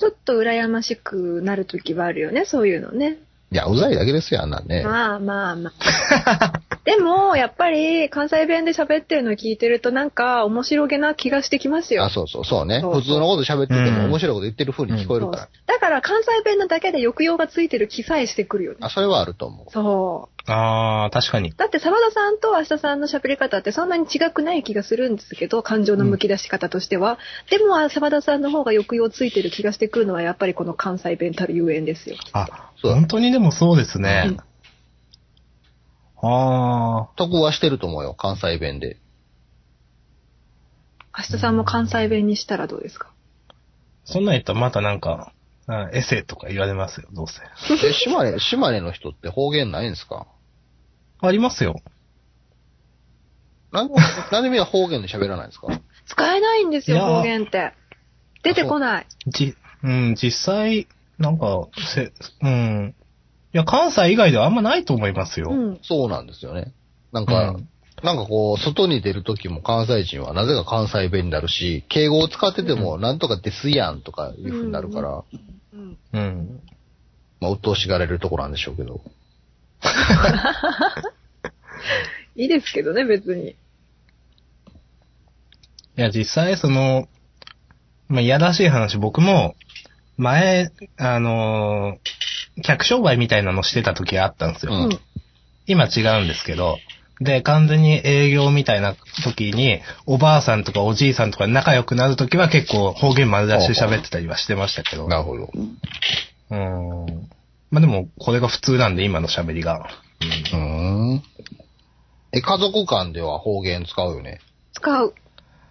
[0.00, 3.18] ちょっと羨ましくなるときはあるよね、そういうのね。
[3.52, 4.82] いや、うざいだけですよ、あんなんね。
[4.82, 6.52] まあまあまあ。
[6.90, 12.10] でも、やっぱり関西弁で喋ってるの聞いてるとなんか面白げな気がしてきますよあ、。
[12.10, 12.80] そうそう、そうね。
[12.80, 15.48] そうそう普通のこと喋っててうんも面白いこと言ってる風に聞こえるから。
[15.66, 18.78] だから関西弁のだけで抑揚がついてる気さえしてくるよね。
[18.80, 19.70] あ、それはあると思う。
[19.70, 20.50] そう。
[20.50, 21.52] ああ、確かに。
[21.52, 27.20] だって沢田さんと明日さんの喋り方ってそんなに違くない気がするんですけど、感情の剥き出し方としては。
[27.50, 32.16] でも沢田さんの方が抑揚ついてる気がしてくるのはやっぱりこの関西弁たるゆえんですよ。
[32.32, 34.24] あ、そうだ本当にでもそうですね。
[34.26, 34.49] うん
[36.22, 38.98] あ得はしてると思うよ、関西弁で。
[41.16, 43.12] 明日さんも関西弁にしたらどうですか？
[43.48, 43.54] あ、
[44.04, 45.32] そんなん言ったらまたなんか、
[45.66, 47.40] あエセとか言われますよ、どうせ。
[47.86, 50.26] え、島根、島根の人って方言ないんですか？
[51.20, 51.76] ありますよ。
[53.72, 53.90] なん、
[54.32, 55.68] なんでみんな方言で喋らないんですか？
[56.06, 57.72] 使えないんですよ、いやー方言って。
[58.42, 59.06] 出てこない。
[59.26, 62.12] じ、うん、実際、なんか、せ、
[62.42, 62.94] うん。
[63.52, 65.50] いや、関西以外ではあんまないと思いますよ。
[65.50, 65.80] うん。
[65.82, 66.72] そうなんですよね。
[67.12, 67.68] なんうか、ん
[68.02, 75.24] なんかこう、外に出るときも関西人はなぜか関西弁になるし、敬語を使っててもなんとかですやんとかいう風になるから、
[75.72, 76.60] うんうん。
[77.40, 79.02] まあ、鬱陶しがられるところなんでしょうけど。
[82.36, 83.50] いいですけどね、別に。
[83.50, 83.56] い
[85.96, 87.08] や、実際、その、
[88.08, 89.56] まあ、いやらしい話、僕も、
[90.16, 92.29] 前、あのー
[92.62, 94.72] 客商売みたいなのしてた時があったんですよ。
[94.72, 95.00] うん
[95.66, 96.78] 今違うんですけど、
[97.20, 105.06] で、完全に営業みたいな時に、おばあさんとかおじいさんとか仲良くなる時は結構方言丸出しで喋ってたりはしてましたけど。
[105.06, 105.50] なるほど。
[106.50, 107.28] うーん。
[107.70, 109.88] まあでも、これが普通なんで、今の喋りが。
[110.52, 110.58] うー
[111.16, 111.22] ん。
[112.32, 114.40] え、家族間では方言使うよね？
[114.72, 115.14] 使う。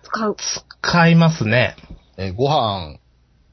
[0.03, 0.35] 使う。
[0.81, 1.75] 使いますね。
[2.17, 2.99] えーご飯、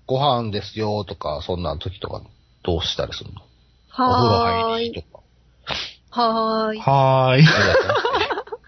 [0.06, 2.22] ご飯ですよとか、そんな時とか、
[2.66, 3.40] どうしたりするの？
[3.40, 4.90] お風呂はーい。
[4.90, 5.22] 入りとか。
[6.10, 6.78] はーい。
[6.80, 7.44] はーい。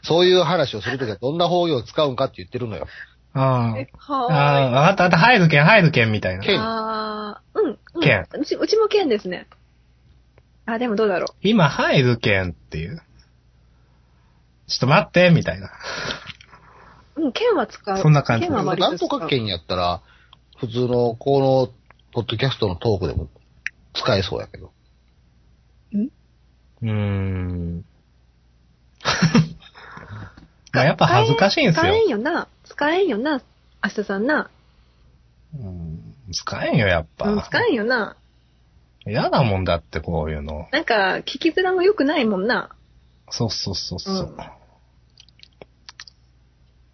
[0.05, 2.87] そういう話をするときはどんな方言を使うんかって言ってるのよ。
[3.35, 4.13] あえあ。
[4.13, 4.27] ああ、
[4.63, 4.73] はーい。
[4.73, 5.27] わかったわかった。
[5.27, 6.45] 入るけん、入るけんみたいな。
[6.45, 7.71] けんあー、うん。
[7.71, 9.49] うん剣うち、うちも剣ですね。
[10.65, 11.35] あ、でもどうだろう。
[11.43, 13.03] 今入るけんっていう。
[14.69, 15.71] ちょっと待って、みたいな。
[17.17, 18.03] うん、剣は使う。
[18.03, 19.19] そんな感じ剣は割なんと使う。
[19.19, 20.03] とか県やったら、
[20.59, 21.69] 普通のこの、
[22.13, 23.29] ポッドキャストのトークでも
[23.95, 24.73] 使えそうやけど。
[25.93, 27.85] うーん。
[30.73, 32.01] まあやっぱ恥ずかしいんすよ使え。
[32.05, 32.49] んよな。
[32.65, 33.43] 使えんよな。
[33.83, 34.51] 明日さんな。
[35.59, 37.31] うん使えんよ、やっぱ。
[37.31, 38.17] うん、使えんよな。
[39.07, 40.69] 嫌だもんだって、こういうの。
[40.73, 42.71] なんか、聞きづらも良くないもんな。
[43.31, 44.35] そうそうそうそう。
[44.39, 44.58] うん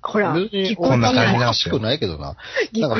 [0.06, 0.34] ほら、
[0.76, 2.36] こんな感じおなしくないけどな。
[2.76, 2.96] なんか、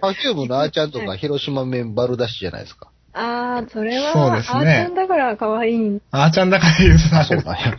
[0.00, 2.90] パフュームのあーちゃんとか 広島弁バルダッシュじゃないですか。
[3.12, 6.00] あー、それは、そうですねあーちゃんだから可愛い。
[6.12, 7.42] あーちゃんだから許さあ、れる。
[7.42, 7.76] そうなんや。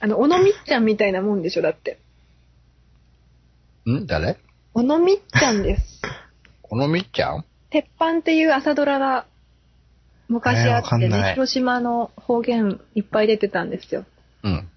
[0.00, 1.98] あの、おのみっちゃんみたいなもんでしょ、だって。
[3.86, 4.06] ん？
[4.06, 4.38] 誰？
[4.74, 6.02] おのみっちゃんです。
[6.62, 7.44] このみっちゃん？
[7.70, 9.26] 鉄板っていう朝ドラが
[10.28, 14.04] 昔あってね、広島の方言いっぱい出てたんですよ。
[14.42, 14.68] うん。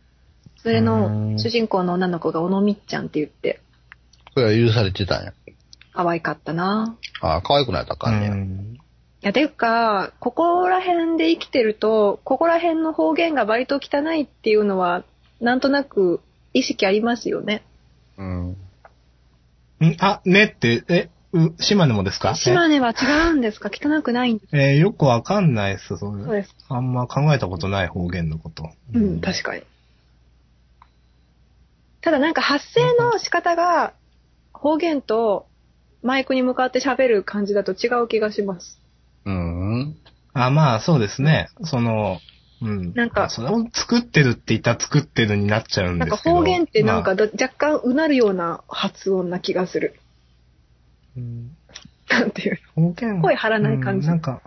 [0.64, 3.62] それのん主人公の女の子がおのみっちゃんって言って、
[4.34, 5.34] これは許されてたんや。
[5.94, 8.32] 可愛かったなああ、可愛くないとあかんねや。
[8.32, 8.78] うん
[9.24, 15.04] いや、ていうか、ここら辺で生きてると、ここら辺の方言が割と汚いっていうのは、
[15.40, 16.22] なんとなく
[16.54, 17.64] 意識ありますよね。
[18.18, 18.50] うん。
[18.52, 18.58] ん
[20.00, 22.34] あ、ねって、え、う、島根もですか？
[22.36, 23.70] 島根は違うんですか？
[23.72, 26.56] 汚くないんですええーよくわかんないっす、そうです。
[26.70, 28.72] あんま考えたことない方言のこと。
[28.94, 29.62] うん、確かに。
[32.02, 33.94] ただなんか発声の仕方が
[34.54, 35.48] 方言と
[36.04, 38.80] マイクに向かって喋る感じだと違う気がします。
[39.26, 39.96] うん。
[40.34, 41.50] あ、まあ、そうですね。
[41.64, 42.20] その、
[42.62, 42.94] うん。
[42.94, 46.36] なんかそれを作ってるって言ったら作ってるになっちゃうんですけど。
[46.36, 50.00] なんか方言ってなんかまあだ若干うなるような発音な気がする。
[51.18, 51.56] うん
[52.10, 53.22] なんていう方言。
[53.22, 54.42] 声張らない感じうんなんか、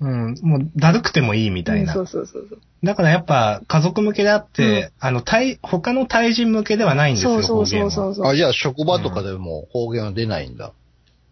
[0.00, 1.94] うん、もう、だるくてもいいみたいな。
[1.94, 2.60] うんそうそうそうそう。
[2.84, 7.90] だからやっぱ、家族向けであって、あの、対、他の対人向けではないんですよ、そうそう方言は。
[7.90, 8.26] そうそうそう。
[8.32, 10.72] あ、じゃあ職場とかでも方言は出ないんだ。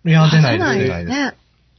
[0.05, 1.19] いや、出ないです、出出ないです。
[1.19, 1.35] ね。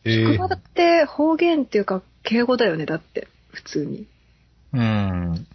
[0.05, 3.27] え職場だって方言っていうか敬語だよね、だって。
[3.51, 4.05] 普通に。
[4.73, 5.47] うん。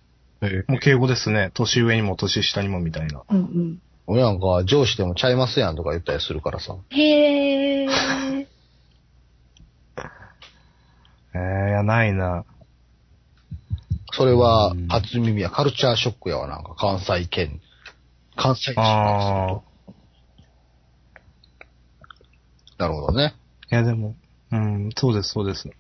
[0.43, 1.51] えもう敬語ですね。
[1.55, 3.23] 年上にも年下にもみたいな。
[3.31, 3.79] うんうん。
[4.07, 6.77] 俺なんか上司でもちゃいますやんとか言ったりするからさ。
[6.91, 8.42] へー。
[11.35, 12.45] えー、いや、ないな。
[14.13, 17.61] それはうん初耳やカルチャーショックやわ、なんか関西圏。
[18.37, 19.63] 関西人からああ。
[22.79, 23.35] なるほどね。
[23.71, 24.15] いや、でも、
[24.51, 25.71] うん、そうです、そうです。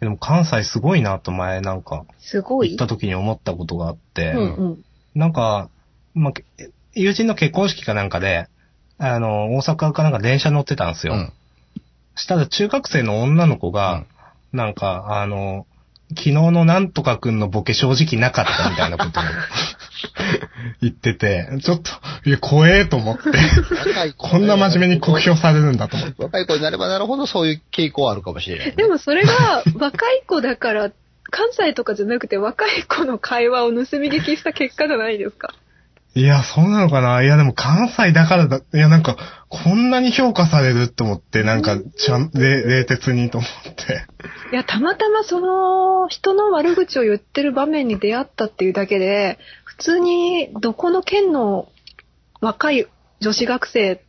[0.00, 2.70] でも関西すごいなと前なんかすごい？
[2.72, 4.84] 行った時に思ったことがあって、うんうん。
[5.14, 5.70] なんか、
[6.14, 6.44] まあ、け
[6.94, 8.48] 友人の結婚式かなんかで、
[8.98, 11.14] あの、大阪かなんか電車乗ってたんですよ。
[11.14, 11.32] うん。
[12.16, 14.04] したら中学生の女の子が、
[14.52, 15.66] なんか、あの、
[16.10, 19.22] 昨日のなんとかくんのボケ正直なかったみたいなことを
[20.80, 21.90] 言ってて、ちょっと、
[22.24, 23.22] いや、怖えと思って、
[24.16, 26.22] こんな真面目に酷評されるんだと思って。
[26.22, 28.72] 若い子になればなるほどそういう傾向はあるかもしれない、ね。
[28.76, 30.90] でもそれが若い子だから、
[31.30, 35.54] 関西とかじゃなくて若い子の会話を盗み聞きした結果じゃないですか。
[36.16, 39.16] いや、そうなのかないや、でも関西だからだ、いや、なんか、
[39.48, 44.06] こんなに評価されると思って、なんか、ちゃん、れ、冷徹にと思って。
[44.52, 51.68] いや、たまたまその人の悪口を言ってる場面に出会ったっていうだけで、普通にどこの県の
[52.40, 52.86] 若い
[53.20, 54.00] 女子学生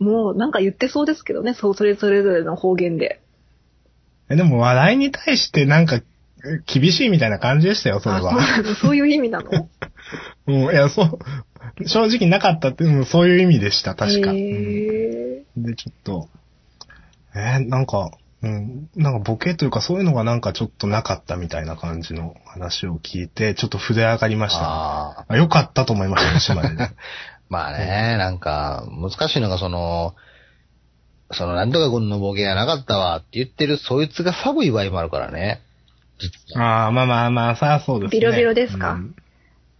[0.00, 3.20] もなんか言ってそうですけどね、そう、それぞれぞれの方言で。
[4.28, 6.00] えでも、笑いに対してなんか、
[6.66, 8.74] 厳しいみたいな感じでしたよ、それあ、そうは。
[8.80, 9.68] そういう意味なの？
[10.48, 11.18] うん、いや、そう、
[11.86, 14.32] 正直なかったって、うんそういう意味でした、確か。
[14.32, 16.28] へうんーで、ちょっと、
[17.34, 18.10] えーなんか、
[18.42, 24.66] うん、なんかボケというかそういうのがなんかちょっとなかったみたいな感じの話を聞いて、ちょっと筆上がりました、ね。
[24.66, 24.70] あ
[25.20, 25.24] あ。
[25.28, 26.90] あよかったと思いましたね、島根で。
[27.48, 30.14] まあね、なんか、難しいのがその、
[31.30, 35.60] その、なんとか君のボケがなかったわって言ってる、そいつが寒い場合もあるからね。
[36.56, 38.20] ああ、まあまあまあ、さあそうですね。
[38.20, 38.92] ビロビロですか？
[38.92, 39.14] うん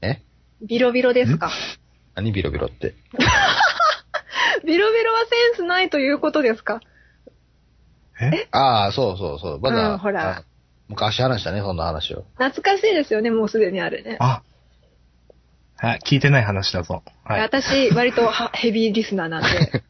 [0.03, 0.21] え？
[0.63, 1.51] ビロビロですか？
[2.15, 2.95] 何ビロビロって？
[4.65, 6.81] ビロビロはセンスないということですか？
[8.21, 8.49] え？
[8.53, 9.61] ああ、そうそうそう。
[9.61, 10.45] まだ、うんほらあ
[10.89, 12.25] 昔話したね、そんな話を。
[12.37, 14.17] 懐かしいですよね、もうすでにあれね。
[14.21, 14.43] あ、
[15.79, 17.03] はい、聞いてない話だぞ。
[17.25, 17.41] はい。
[17.41, 19.83] 私、割とはヘビーリスナーなんで。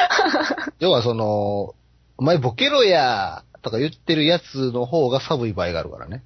[0.80, 1.74] 要はその、
[2.16, 6.22] お前ボケろやとか言ってるやつの方が寒い場合があるからね。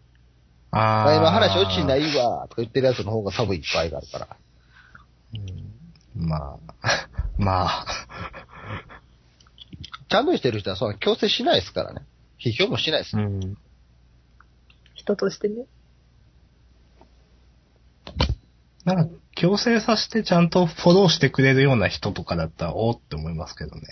[0.71, 4.37] おあ前の話落ちないわとか言ってるやつの方が寒い場合があるから。
[6.15, 6.59] まあ、
[7.39, 7.87] まあ、
[10.11, 12.03] ちゃんとしてる人はそんな強制しないですからね。
[12.45, 13.17] 批評もしないです。
[13.17, 13.57] うん。
[14.95, 15.65] 人としてね。
[18.85, 23.83] なんか、強制させてちゃんとフォローしてくれるような人とかだったら、おーって思いますけどね。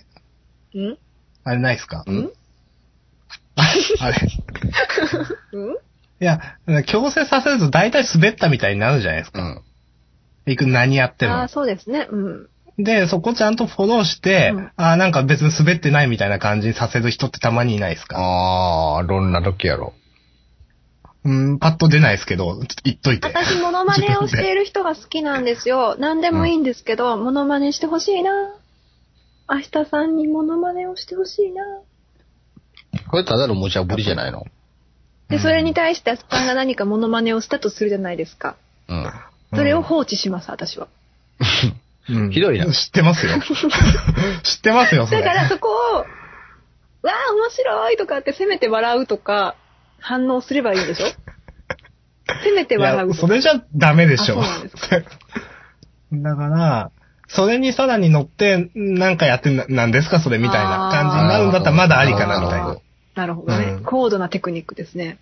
[0.75, 0.99] ん？
[1.45, 2.01] あれないっすか？
[2.01, 2.31] ん？
[4.01, 4.17] あれ。
[5.53, 5.77] うん？
[6.21, 6.41] いや、
[6.87, 9.43] 強制させると大体滑ったみたいになるじゃないですか。
[9.43, 9.45] う
[10.49, 10.53] ん。
[10.53, 11.49] いく何やってもああ、。
[11.49, 12.09] そうですね。
[12.11, 12.49] うん。
[12.79, 19.95] で、そこちゃんとフォローして、うんああ、なんか別に滑ってないみたいな感じにさせる人ってたまにいないですかあー、どんな時やろ。
[21.25, 23.27] うん、パッと出ないですけど、言っといて。
[23.27, 25.97] 私、モノマネをしている人が好きなんですよ。
[25.99, 28.31] 何でもいいんですけど、モノマネしてほしいな。
[29.49, 31.63] 明日さんにモノマネをしてほしいな。
[33.11, 34.45] これただの無茶ぶりじゃないの？
[35.29, 38.57] で、それに対して明日さんが何かモノマネをしたとするじゃないですか。
[38.89, 39.11] うん。
[39.55, 40.89] それを放置します、私は。
[42.09, 43.33] うんひどいな知ってますよ。
[44.45, 45.23] 知ってますよ、それ。
[45.23, 46.05] だからそこを、わ
[47.31, 49.57] あ、面白いとかってせめて笑うとか、
[50.01, 51.07] 反応すればいいんでしょ？
[52.45, 53.15] せめて笑う。
[53.15, 54.41] それじゃダメでしょ。
[54.41, 55.01] あそうなんですか
[56.13, 56.91] だから、
[57.29, 62.77] それにさらに乗って、なんかやってな、なんですかそれみたいな感じになるんだったらまだありかな、みたいな
[63.17, 63.59] なるほど。
[63.59, 65.19] ね、うん高度なテクニックですね。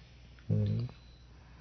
[0.51, 0.88] うん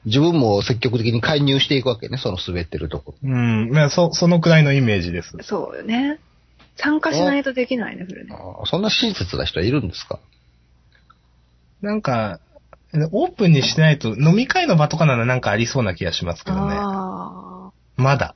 [0.06, 3.16] 自分も積極的に介入していくわけね、その滑ってるとこ。
[3.24, 3.72] うん。
[3.72, 5.32] まあ、そ、そのくらいのイメージです。
[5.44, 6.20] そうよね。
[6.76, 8.36] 参加しないとできないね、それね。
[8.38, 10.20] あーそんな親切な人はいるんですか？
[11.82, 12.42] なんか、
[13.12, 16.76] オープンにしないと、飲み会の場とかならなんかありそうな気がしますけどね。
[16.78, 18.36] あまだ。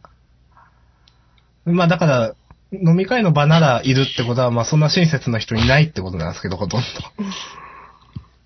[1.66, 2.36] まあだから、
[2.72, 6.84] 飲み会の場ならいるってことは、まあそんな親切な人いないってことなんですけど、ほとんあ。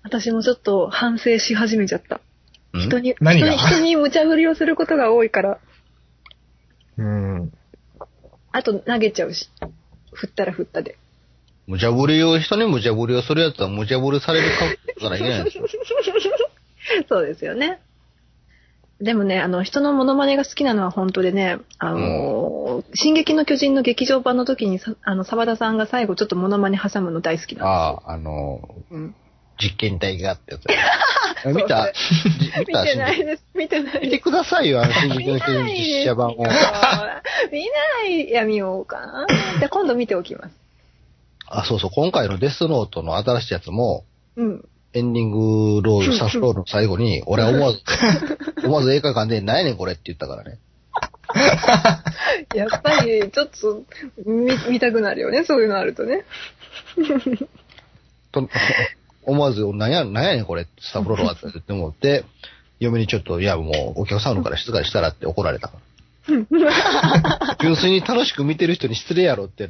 [0.02, 2.20] 私もちょっと反省し始めちゃった。
[2.72, 2.80] うん？
[2.82, 3.50] 人に、人何が？
[3.50, 5.58] に、人に無茶ぶりをすることが多いから、
[6.98, 7.04] ど。
[7.04, 7.52] うん。
[8.52, 9.48] あと投げちゃうし。
[10.12, 10.98] 振ったら振ったで。
[11.66, 14.48] 無茶ぶりを、人に無茶ぶりをするやつは無茶ぶりされる
[15.00, 15.66] からいけないんですよ。
[17.08, 17.80] そうですよね。
[19.00, 27.70] でもね、あの、人のモノマネが好きなのは本当でね、あのー進撃の巨人の劇場版の時にさ、あの、沢田さんが最後ちょっとモノマネ挟むの大好きなんあ
[28.06, 28.98] あ、あのですよ。
[28.98, 29.14] うん。
[29.60, 30.66] 実験体がってやつ。
[31.46, 31.92] 見た？
[31.92, 33.44] じ見見たてないです。
[33.54, 34.04] 見てないです。
[34.04, 36.36] 見てくださいよ、あの、進撃の巨人実写版を。
[36.36, 38.28] 見ない。
[38.28, 39.26] いや、見ようかな。
[39.58, 40.54] じゃあ今度見ておきます。
[41.46, 44.04] あ、そうそう、今回のデスノートの新しいやつも、
[44.36, 44.68] うん。
[44.94, 47.80] エンディングロール、サスロールの最後に、 俺は思わず、
[48.64, 50.58] 思わず映画館で、何やねんこれって言ったからね。
[52.54, 53.82] やっぱり、ちょっと
[54.26, 55.44] 見、見たくなるよね。
[55.44, 56.24] そういうのあるとね。
[58.32, 58.48] と
[59.24, 62.24] 思わず、何や、何やねんこれ、スタフロロはって言って思って、
[62.80, 65.70] 嫁にちょっと、いや、もう、お客さんのから静かにしたらって怒られた。
[67.60, 69.68] 純粋に楽しく見てる人に失礼やろって。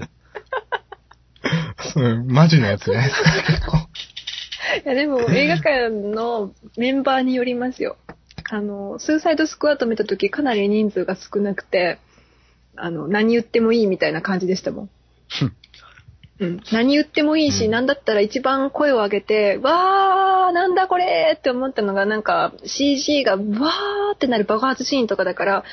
[1.92, 3.10] そうマジのやつね。
[4.84, 7.96] いや、でも映画館のメンバーによりますよ。
[8.50, 11.98] あの、スーサイドスクワット見たときかなり人数が少なくて、
[12.76, 14.90] あの、何言ってもいいみたいな感じでしたもん。
[16.42, 16.60] うん。
[16.72, 25.64] 何言ってもいいし、うんなんだったら一番声を上げて、わー、なんだこれって思ったのが、なんか CG がわーってなる爆発シーンとかだから、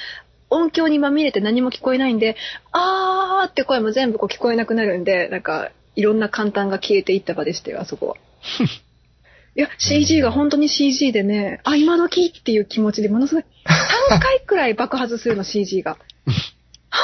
[0.51, 2.36] 音響にまみれて何も聞こえないんで、
[2.72, 8.15] あーって声も全部こう聞こえなくなるんで、なんか、いろんな簡単が消えていった場でしたよ、あそこは。
[9.55, 15.97] いや、CG が本当に CG でね、あ、今時っていう気持ちでものすごい、3回くらい爆発するの、CG が。
[16.89, 17.01] は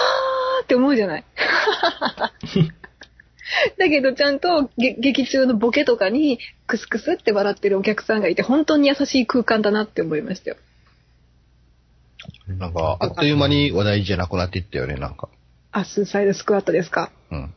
[0.62, 1.24] ーって思うじゃない。
[3.78, 10.58] だけどちゃんとげ劇中のボケとかにクスクスって笑ってるお客さんがいて本当に優しい空間だなって思いましたよ。
[12.48, 15.30] なんか、あっという間に話題じゃなくなっていったよね、なんか。
[15.72, 17.12] あ、スーサイドスクワットですか？
[17.32, 17.54] うん。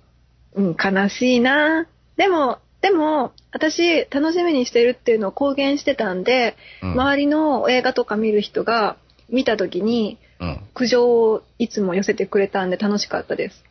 [0.54, 1.86] うん、悲しいな
[2.16, 6.92] でも、でも、私、楽しみにしてるっていうのを公言してたんで、うん。
[6.92, 8.96] 周りの映画とか見る人が
[9.30, 10.60] 見た時にうん。
[10.74, 13.64] 苦情をいつも寄せてくれたんで楽しかったです。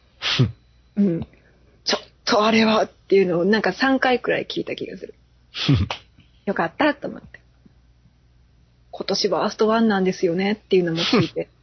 [0.98, 1.28] うん。
[2.28, 5.16] とあれはっていうのをなんか3回くらい聞いた気がする。
[6.46, 7.40] よかったと思って。
[8.92, 11.48] 今年ワーストワンなんですよねっていうのも聞いて。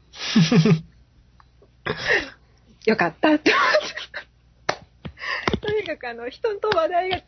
[2.86, 3.64] よかったって思っ
[5.50, 5.56] て。
[5.60, 7.24] とにかくあの、人と話題がよ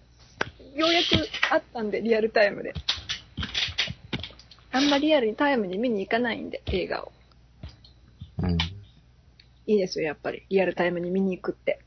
[0.86, 1.06] うやく
[1.50, 2.74] あったんで、リアルタイムで。
[4.72, 7.12] あんまリアルにタイムに見に行かないんで、映画を。
[9.66, 10.44] いいですよ、やっぱり。
[10.48, 11.80] リアルタイムに見に行くって。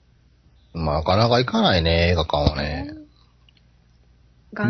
[0.73, 2.93] まあ、なかなか行かないね、映画館はね。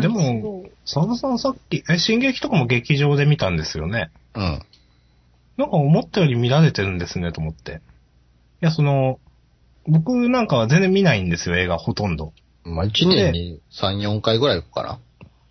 [0.00, 4.10] でも、沢田さんさっき、え、進撃とかも劇場で見たんですよね？
[4.34, 4.62] うん。
[5.56, 7.80] なんか思ったより見られてるんですね、と思って。
[8.62, 9.18] いや、その、
[9.86, 12.32] 僕なんかは全然見ないんですよ、映画ほとんど。
[12.64, 15.00] まあ、1年に3、4回ぐらい行くかな。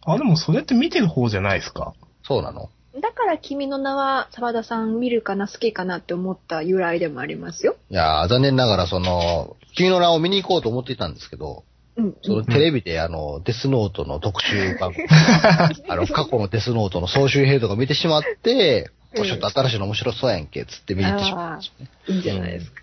[0.06, 1.94] あ、でもそれって見てる方じゃないですか？
[2.24, 2.70] そうなの
[3.02, 7.76] だから君の名は沢田さん見るかな、好きかなって思った由来でもありますよ。
[7.90, 11.64] いやー、残念ながら、その、君の名を見に行こうと思っていたんですけど、
[11.98, 12.16] うん。
[12.22, 15.06] そのテレビであの、デスノートの特集番組、
[15.90, 21.92] あの、過去のデスノートの総集編とか見てしまって、うんちょっと新しいの面白そうやんけ、つって見に行ってしまったんですよね。
[22.10, 22.82] いいんじゃないですか。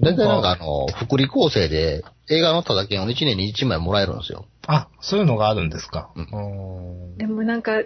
[0.00, 4.46] 大体なんかあの、福利厚生で映画のただ券を1年に1枚もらえるんですよ。
[4.66, 6.10] あ、そういうのがあるんですか。
[6.16, 7.82] うんでもなんか、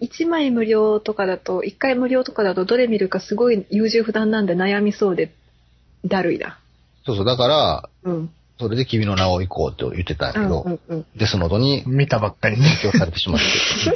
[0.00, 5.32] 1枚無料とかだと、1回無料とかだとどれ見るかすごい優柔不断なんで悩みそうで、
[6.04, 6.58] だるいだ。
[7.04, 8.30] そうそう、だから、うん。
[8.58, 11.06] それで君の名を行こうと言ってたんやけど、うんうんうん。
[11.16, 12.66] デスノートに見たばっかりね。
[12.82, 13.44] 影響されてしまって。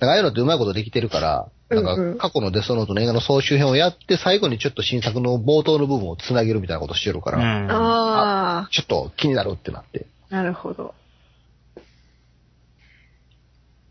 [0.00, 7.68] だからああいうのってうまいことできてるから、なんか過去のデスノートの映画の総集編をやって、最後にちょっと新作の冒頭の部分をつなげるみたいなことしてるから、うん。
[7.70, 10.06] あちょっと気になるってなって。
[10.30, 10.94] あ、なるほど。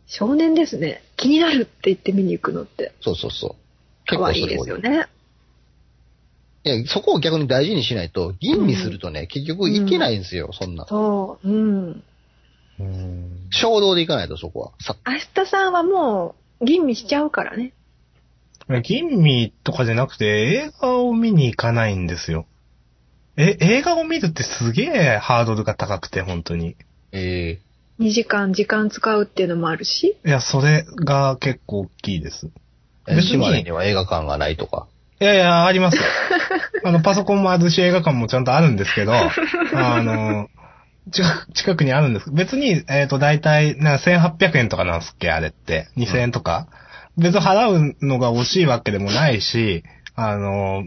[0.09, 1.03] 少年ですね。
[1.17, 2.93] 気になるって言って見に行くのって。
[2.99, 3.55] そうそうそう。
[4.07, 5.07] 可愛いですよね。
[6.63, 10.85] いや、そこを逆に大事にしないと、吟味するとね、結局いけないんですよ、そんな。
[10.87, 11.47] そう。
[11.47, 12.03] うん。
[12.79, 14.71] うん衝動でいかないと、そこは。
[14.79, 17.73] さ、明日さんはもう、吟味しちゃうからね。
[18.81, 22.45] 吟味とかじゃなくて映画を見に行かないんですよ。
[23.37, 26.75] え、映画を見るってすげえハードルが高くて、本当に。
[27.11, 27.59] え
[27.99, 30.17] 2時間時間使うっていうのもあるし。
[30.25, 32.49] いや、それが結構大きいです。
[33.07, 34.87] ー、別に島根には映画館がないとか？
[35.19, 36.03] いやいや、ありますよ。
[36.85, 39.13] あの、パソコンもあるし映画館もちゃんとあるんですけど、
[39.75, 40.47] あの、
[41.11, 42.31] 近く近くにあるんです。
[42.31, 45.87] 別に、えっ、と、だいたい、な、1800円とかなんすっけ、あれって。
[45.97, 46.67] 2000円とか。
[47.17, 49.83] 別に払うのが惜しいわけでもないし、
[50.15, 50.83] あの、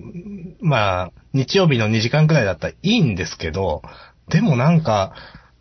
[0.60, 3.82] まあ、日曜日の2時間くらいだったらいいんですけど、
[4.28, 5.12] でもなんか、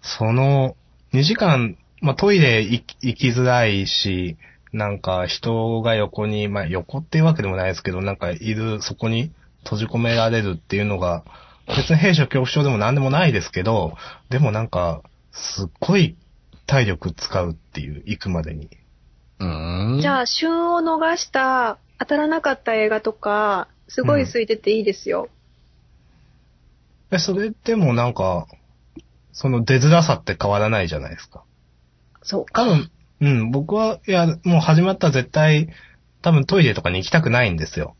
[0.01, 0.75] その、
[1.13, 4.37] 2時間、まあ、トイレ行き行きづらいし、
[4.71, 9.31] なんか人が横に、まあ、横っていうわけでもないですけど、なんかいる、そこに
[9.63, 11.23] 閉じ込められるっていうのが、
[11.67, 13.95] 別に兵所恐怖症でも何でもないですけど、
[14.29, 15.01] でもなんか、
[15.31, 16.15] すっごい
[16.65, 18.69] 体力使うっていう、行くまでに。
[19.39, 20.01] うーん。
[20.01, 25.29] じゃあ、旬を逃した、当たらなかった映画とか、すごい空いてていいですよ。
[27.11, 28.47] え、それでもなんか、
[29.33, 31.43] その出づらさって変わらないじゃないですか。
[32.21, 32.63] そうか。
[32.63, 35.69] 多分、うん、僕は、いや、もう始まったら絶対、
[36.21, 37.95] 多分トイレとかに行きたくないんですよ。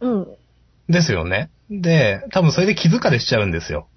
[0.00, 0.26] うん。
[0.88, 1.50] ですよね。
[1.70, 3.88] で、多分それで気疲れしちゃうんですよ。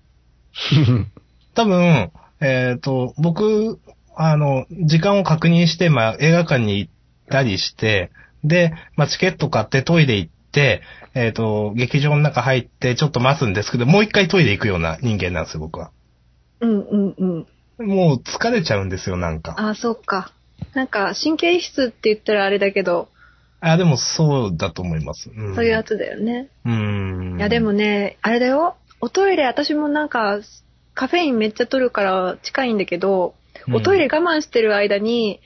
[1.55, 3.79] 多分、えっ、と、僕、
[4.15, 6.91] あの、時間を確認して、まあ、映画館に行っ
[7.29, 8.11] たりして、
[8.43, 10.81] で、まあ、チケット買ってトイレ行って、
[11.15, 15.91] えっ、と、劇場の中入ってちょっと待つんですけど、もう一回トイレ行くような人間なんですよ、僕は。
[16.63, 17.45] うんうん
[17.79, 17.87] うん。
[17.87, 19.55] もう疲れちゃうんですよ、なんか。
[19.57, 20.31] ああ、そうか。
[20.73, 23.09] なんか、神経質って言ったらあれだけど、
[23.65, 25.29] あ、でもそうだと思います。
[25.29, 26.49] うん、そういうやつだよね。
[26.65, 27.37] うーん。
[27.37, 28.75] いや、でもね、あれだよ。
[28.99, 30.41] おトイレ、私もなんか、
[30.93, 33.35] カフェインめっちゃ取るから近いんだけど、
[33.67, 35.39] うんおトイレ我慢してる間に、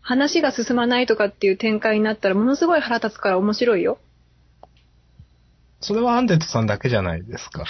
[0.00, 3.98] 話が進まないとかっていう展開になったら、ものすごい腹立つから面白いよ。
[5.80, 7.64] それはアンデットさんだけじゃないですか。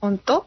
[0.00, 0.46] ほんと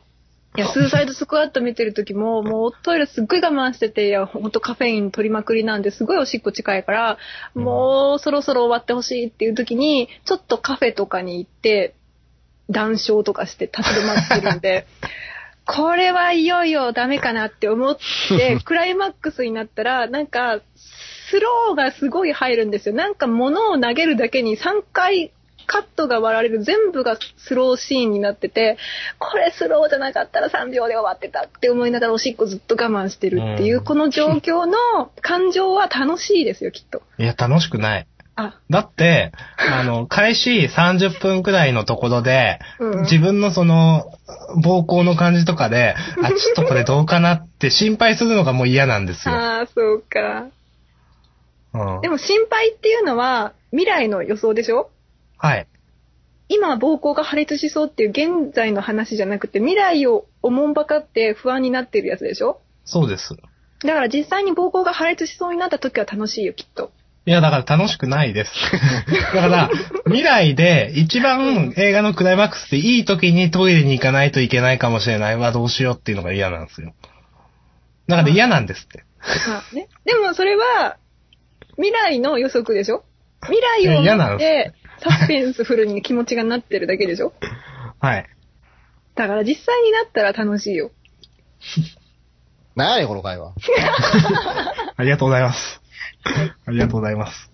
[0.57, 7.17] いや、スーサイドスクワット見てる時も、もうおトイレすっごい我慢してて、いや、ほんとカフェイン取りまくりなんで、すごいおしっこ近いから、
[7.55, 7.63] うん。
[7.63, 11.95] もうそろそろ終わってほしいっていう時に、ちょっとカフェとかに行って、
[12.69, 14.87] 談笑とかして立ち止まってるんで、
[15.65, 17.97] これはいよいよダメかなって思っ
[18.29, 22.95] て、 クライマックスになったら、なんか、スローがすごい入るんですよ。
[22.95, 25.31] なんか物を投げるだけに3回
[25.71, 28.77] カットが割られる全部がスローシーンになってて、
[29.19, 37.01] これスローじゃなかったら3秒で終わってたって思いながらおしっこずっと我慢してるっていう、うんこの状況の感情は楽しいですよ、きっと。
[37.17, 38.07] いや、楽しくない。
[38.35, 44.11] あ、だって、あの、開始30分くらいのところで、うん自分のその、
[44.63, 49.33] 膀胱の感じとかで、あ、ちょっとこれどうかなって心配するのがもう嫌なんですよ。
[49.35, 50.47] ああ、そうか。
[51.73, 52.09] うんで。
[52.09, 54.89] も心配っていうのは未来の予想でしょ？
[55.41, 55.67] はい。
[56.49, 62.59] 今膀胱が破裂しそうっていう現在の話じゃなくて未来をおもんばかって不安になってるやつでしょ？
[62.85, 63.35] そうです。
[63.83, 66.91] だから実際に膀胱が破裂しそうになった時は楽しいよ、きっと。
[67.25, 68.51] いや、だから楽しくないです。
[69.33, 69.69] だから、
[70.05, 76.93] 未来で一番映画のクライマックスでいい時にトイレに行かないといけないかもしれないわ、どうしようっていうのが嫌なんですよ。
[78.07, 79.03] だから嫌なんですって。
[79.47, 79.87] まあね。
[80.03, 80.97] でもそれは、
[81.75, 83.03] 未来の予測でしょ？
[83.43, 87.33] 未来をいや嫌なん持って、サスペンスフルに気持ちがなってるだけでしょ？
[87.99, 88.25] はい。
[89.15, 90.91] だから実際になったら楽しいよ。
[92.75, 93.53] なんやねん、この会話。
[94.95, 95.81] ありがとうございます。
[96.65, 97.51] ありがとうございます。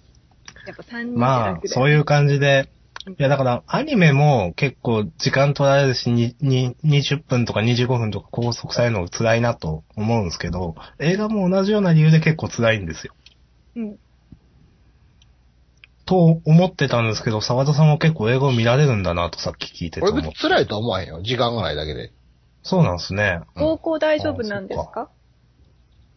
[0.67, 2.69] やっぱ3人でまあそういう感じで、
[3.07, 13.13] いやだから、アニメも結構時間取られるし、に、に、20分とか25分とか拘束されるのが辛いなと思うんですけど、映画も同じような理由で結構辛いんですよ。
[13.77, 13.99] うん。
[16.07, 20.13] と思ってたんですけど、沢田さんは結構映画を見られるんだなとさっき聞いてて俺。
[20.21, 21.21] 別に辛いとは思わへんよ。
[21.21, 22.13] 時間がないだけで。
[22.63, 23.41] そうなんですね。
[23.55, 25.09] うん方向大丈夫なんですか？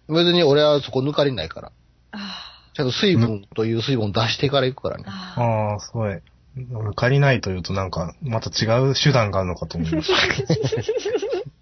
[0.08, 1.72] 別に俺はそこ抜かりないから。
[2.12, 2.18] あ
[2.74, 5.04] ちゃんと水分という水分を出してから行くからね。
[5.06, 5.74] あ。
[5.76, 6.20] あすごい。
[6.56, 10.10] 抜かりないというとなんか、また違う手段があるのかと思いまし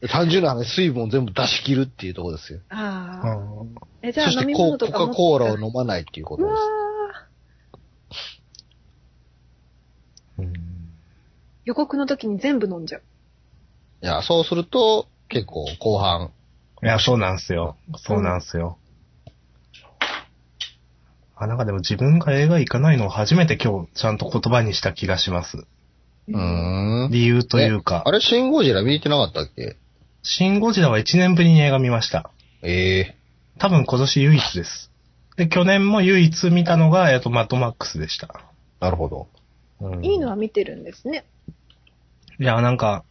[0.01, 0.09] た。
[0.09, 2.61] 単純な話、水分を全部出し切るっていうところですよ。
[2.71, 3.21] あ。
[3.23, 3.37] あ。
[4.03, 6.55] え、じゃあ飲みそしてココ物とか持ってカ・コーラを飲まないっていうことです。
[10.41, 10.53] ーうん
[11.69, 13.03] 予告の時に全部飲んじゃう。
[14.03, 16.31] いや、そうすると、結構後半、
[16.83, 17.77] いや、そうなんですよ。
[17.99, 18.79] そうなんですよ。
[21.37, 25.59] あ、なんかでも自分が映画行かないのを初めて今日ちゃんと言葉にした気がします。
[25.59, 27.11] うーん。
[27.13, 28.13] 理由というかえあ。
[28.13, 29.77] れ、シン・ゴジラ見てなかったっけ？
[30.23, 32.31] シン・ゴジラは1年ぶりに映画見ました。
[32.63, 33.17] ええ
[33.59, 34.91] 多分今年唯一です。
[35.37, 38.29] で、去年も唯一見たのが、えっと、マッドマックスでした。
[38.81, 39.27] なるほど。
[39.81, 41.27] うんいいのは見てるんですね。
[42.41, 43.05] いや、なんか、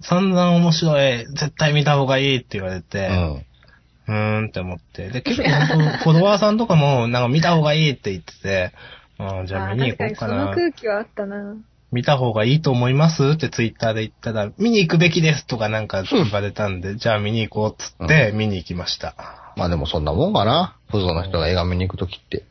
[0.00, 3.44] 散々面白い、絶対見た方がいいって言われうて、ん。
[4.06, 4.12] うー
[4.42, 5.10] んって思って。
[5.10, 8.72] で、結構フォロワーさんとかも、なんか見た方がいいって言ってて、
[9.18, 10.54] あーじゃあ見に行こうかなその。
[10.54, 11.56] 空気はあったな。
[11.92, 19.14] 見た方がいいと思いますってツイッターで言ったら、見に行くべきですとかなんか言われたんで、じゃあ見に行こうっつって見に行きました。
[19.56, 20.76] まあでもそんなもんかな。
[20.90, 22.44] プロの人が映画見に行くときって。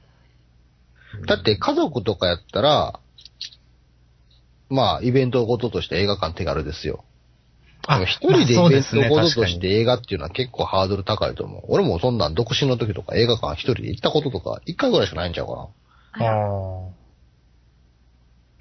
[1.27, 2.99] だって家族とかやったら、
[4.73, 7.03] まあイベントごととして映画館手軽ですよ。
[7.87, 11.63] でも一人でイベントごととして映画っていうのは結構ハードル高いと思う。
[11.67, 15.67] 俺もそんなん独身の時とか映画館一人で行ったこととか一回ぐらいしかないんちゃうかな。
[16.13, 17.03] あらあ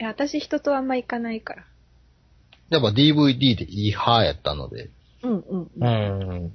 [0.01, 1.65] いや、私人とあんま行かないから。
[2.71, 4.91] やっぱ DVD でいい派やったので、
[5.23, 5.87] うんうんあ。
[5.87, 6.53] うん。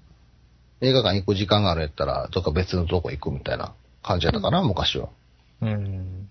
[0.81, 5.09] 映画館行く時間があるんやったら、どっか別のとこ行くみたいな感じやったかな、昔は。
[5.61, 6.29] うん。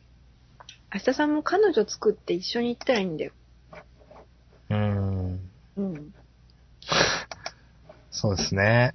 [0.95, 3.33] 明日さんも彼女作って一緒に行ったらいいんだよ。
[4.71, 5.51] うん。
[5.77, 6.15] うん。
[8.11, 8.95] そうですね。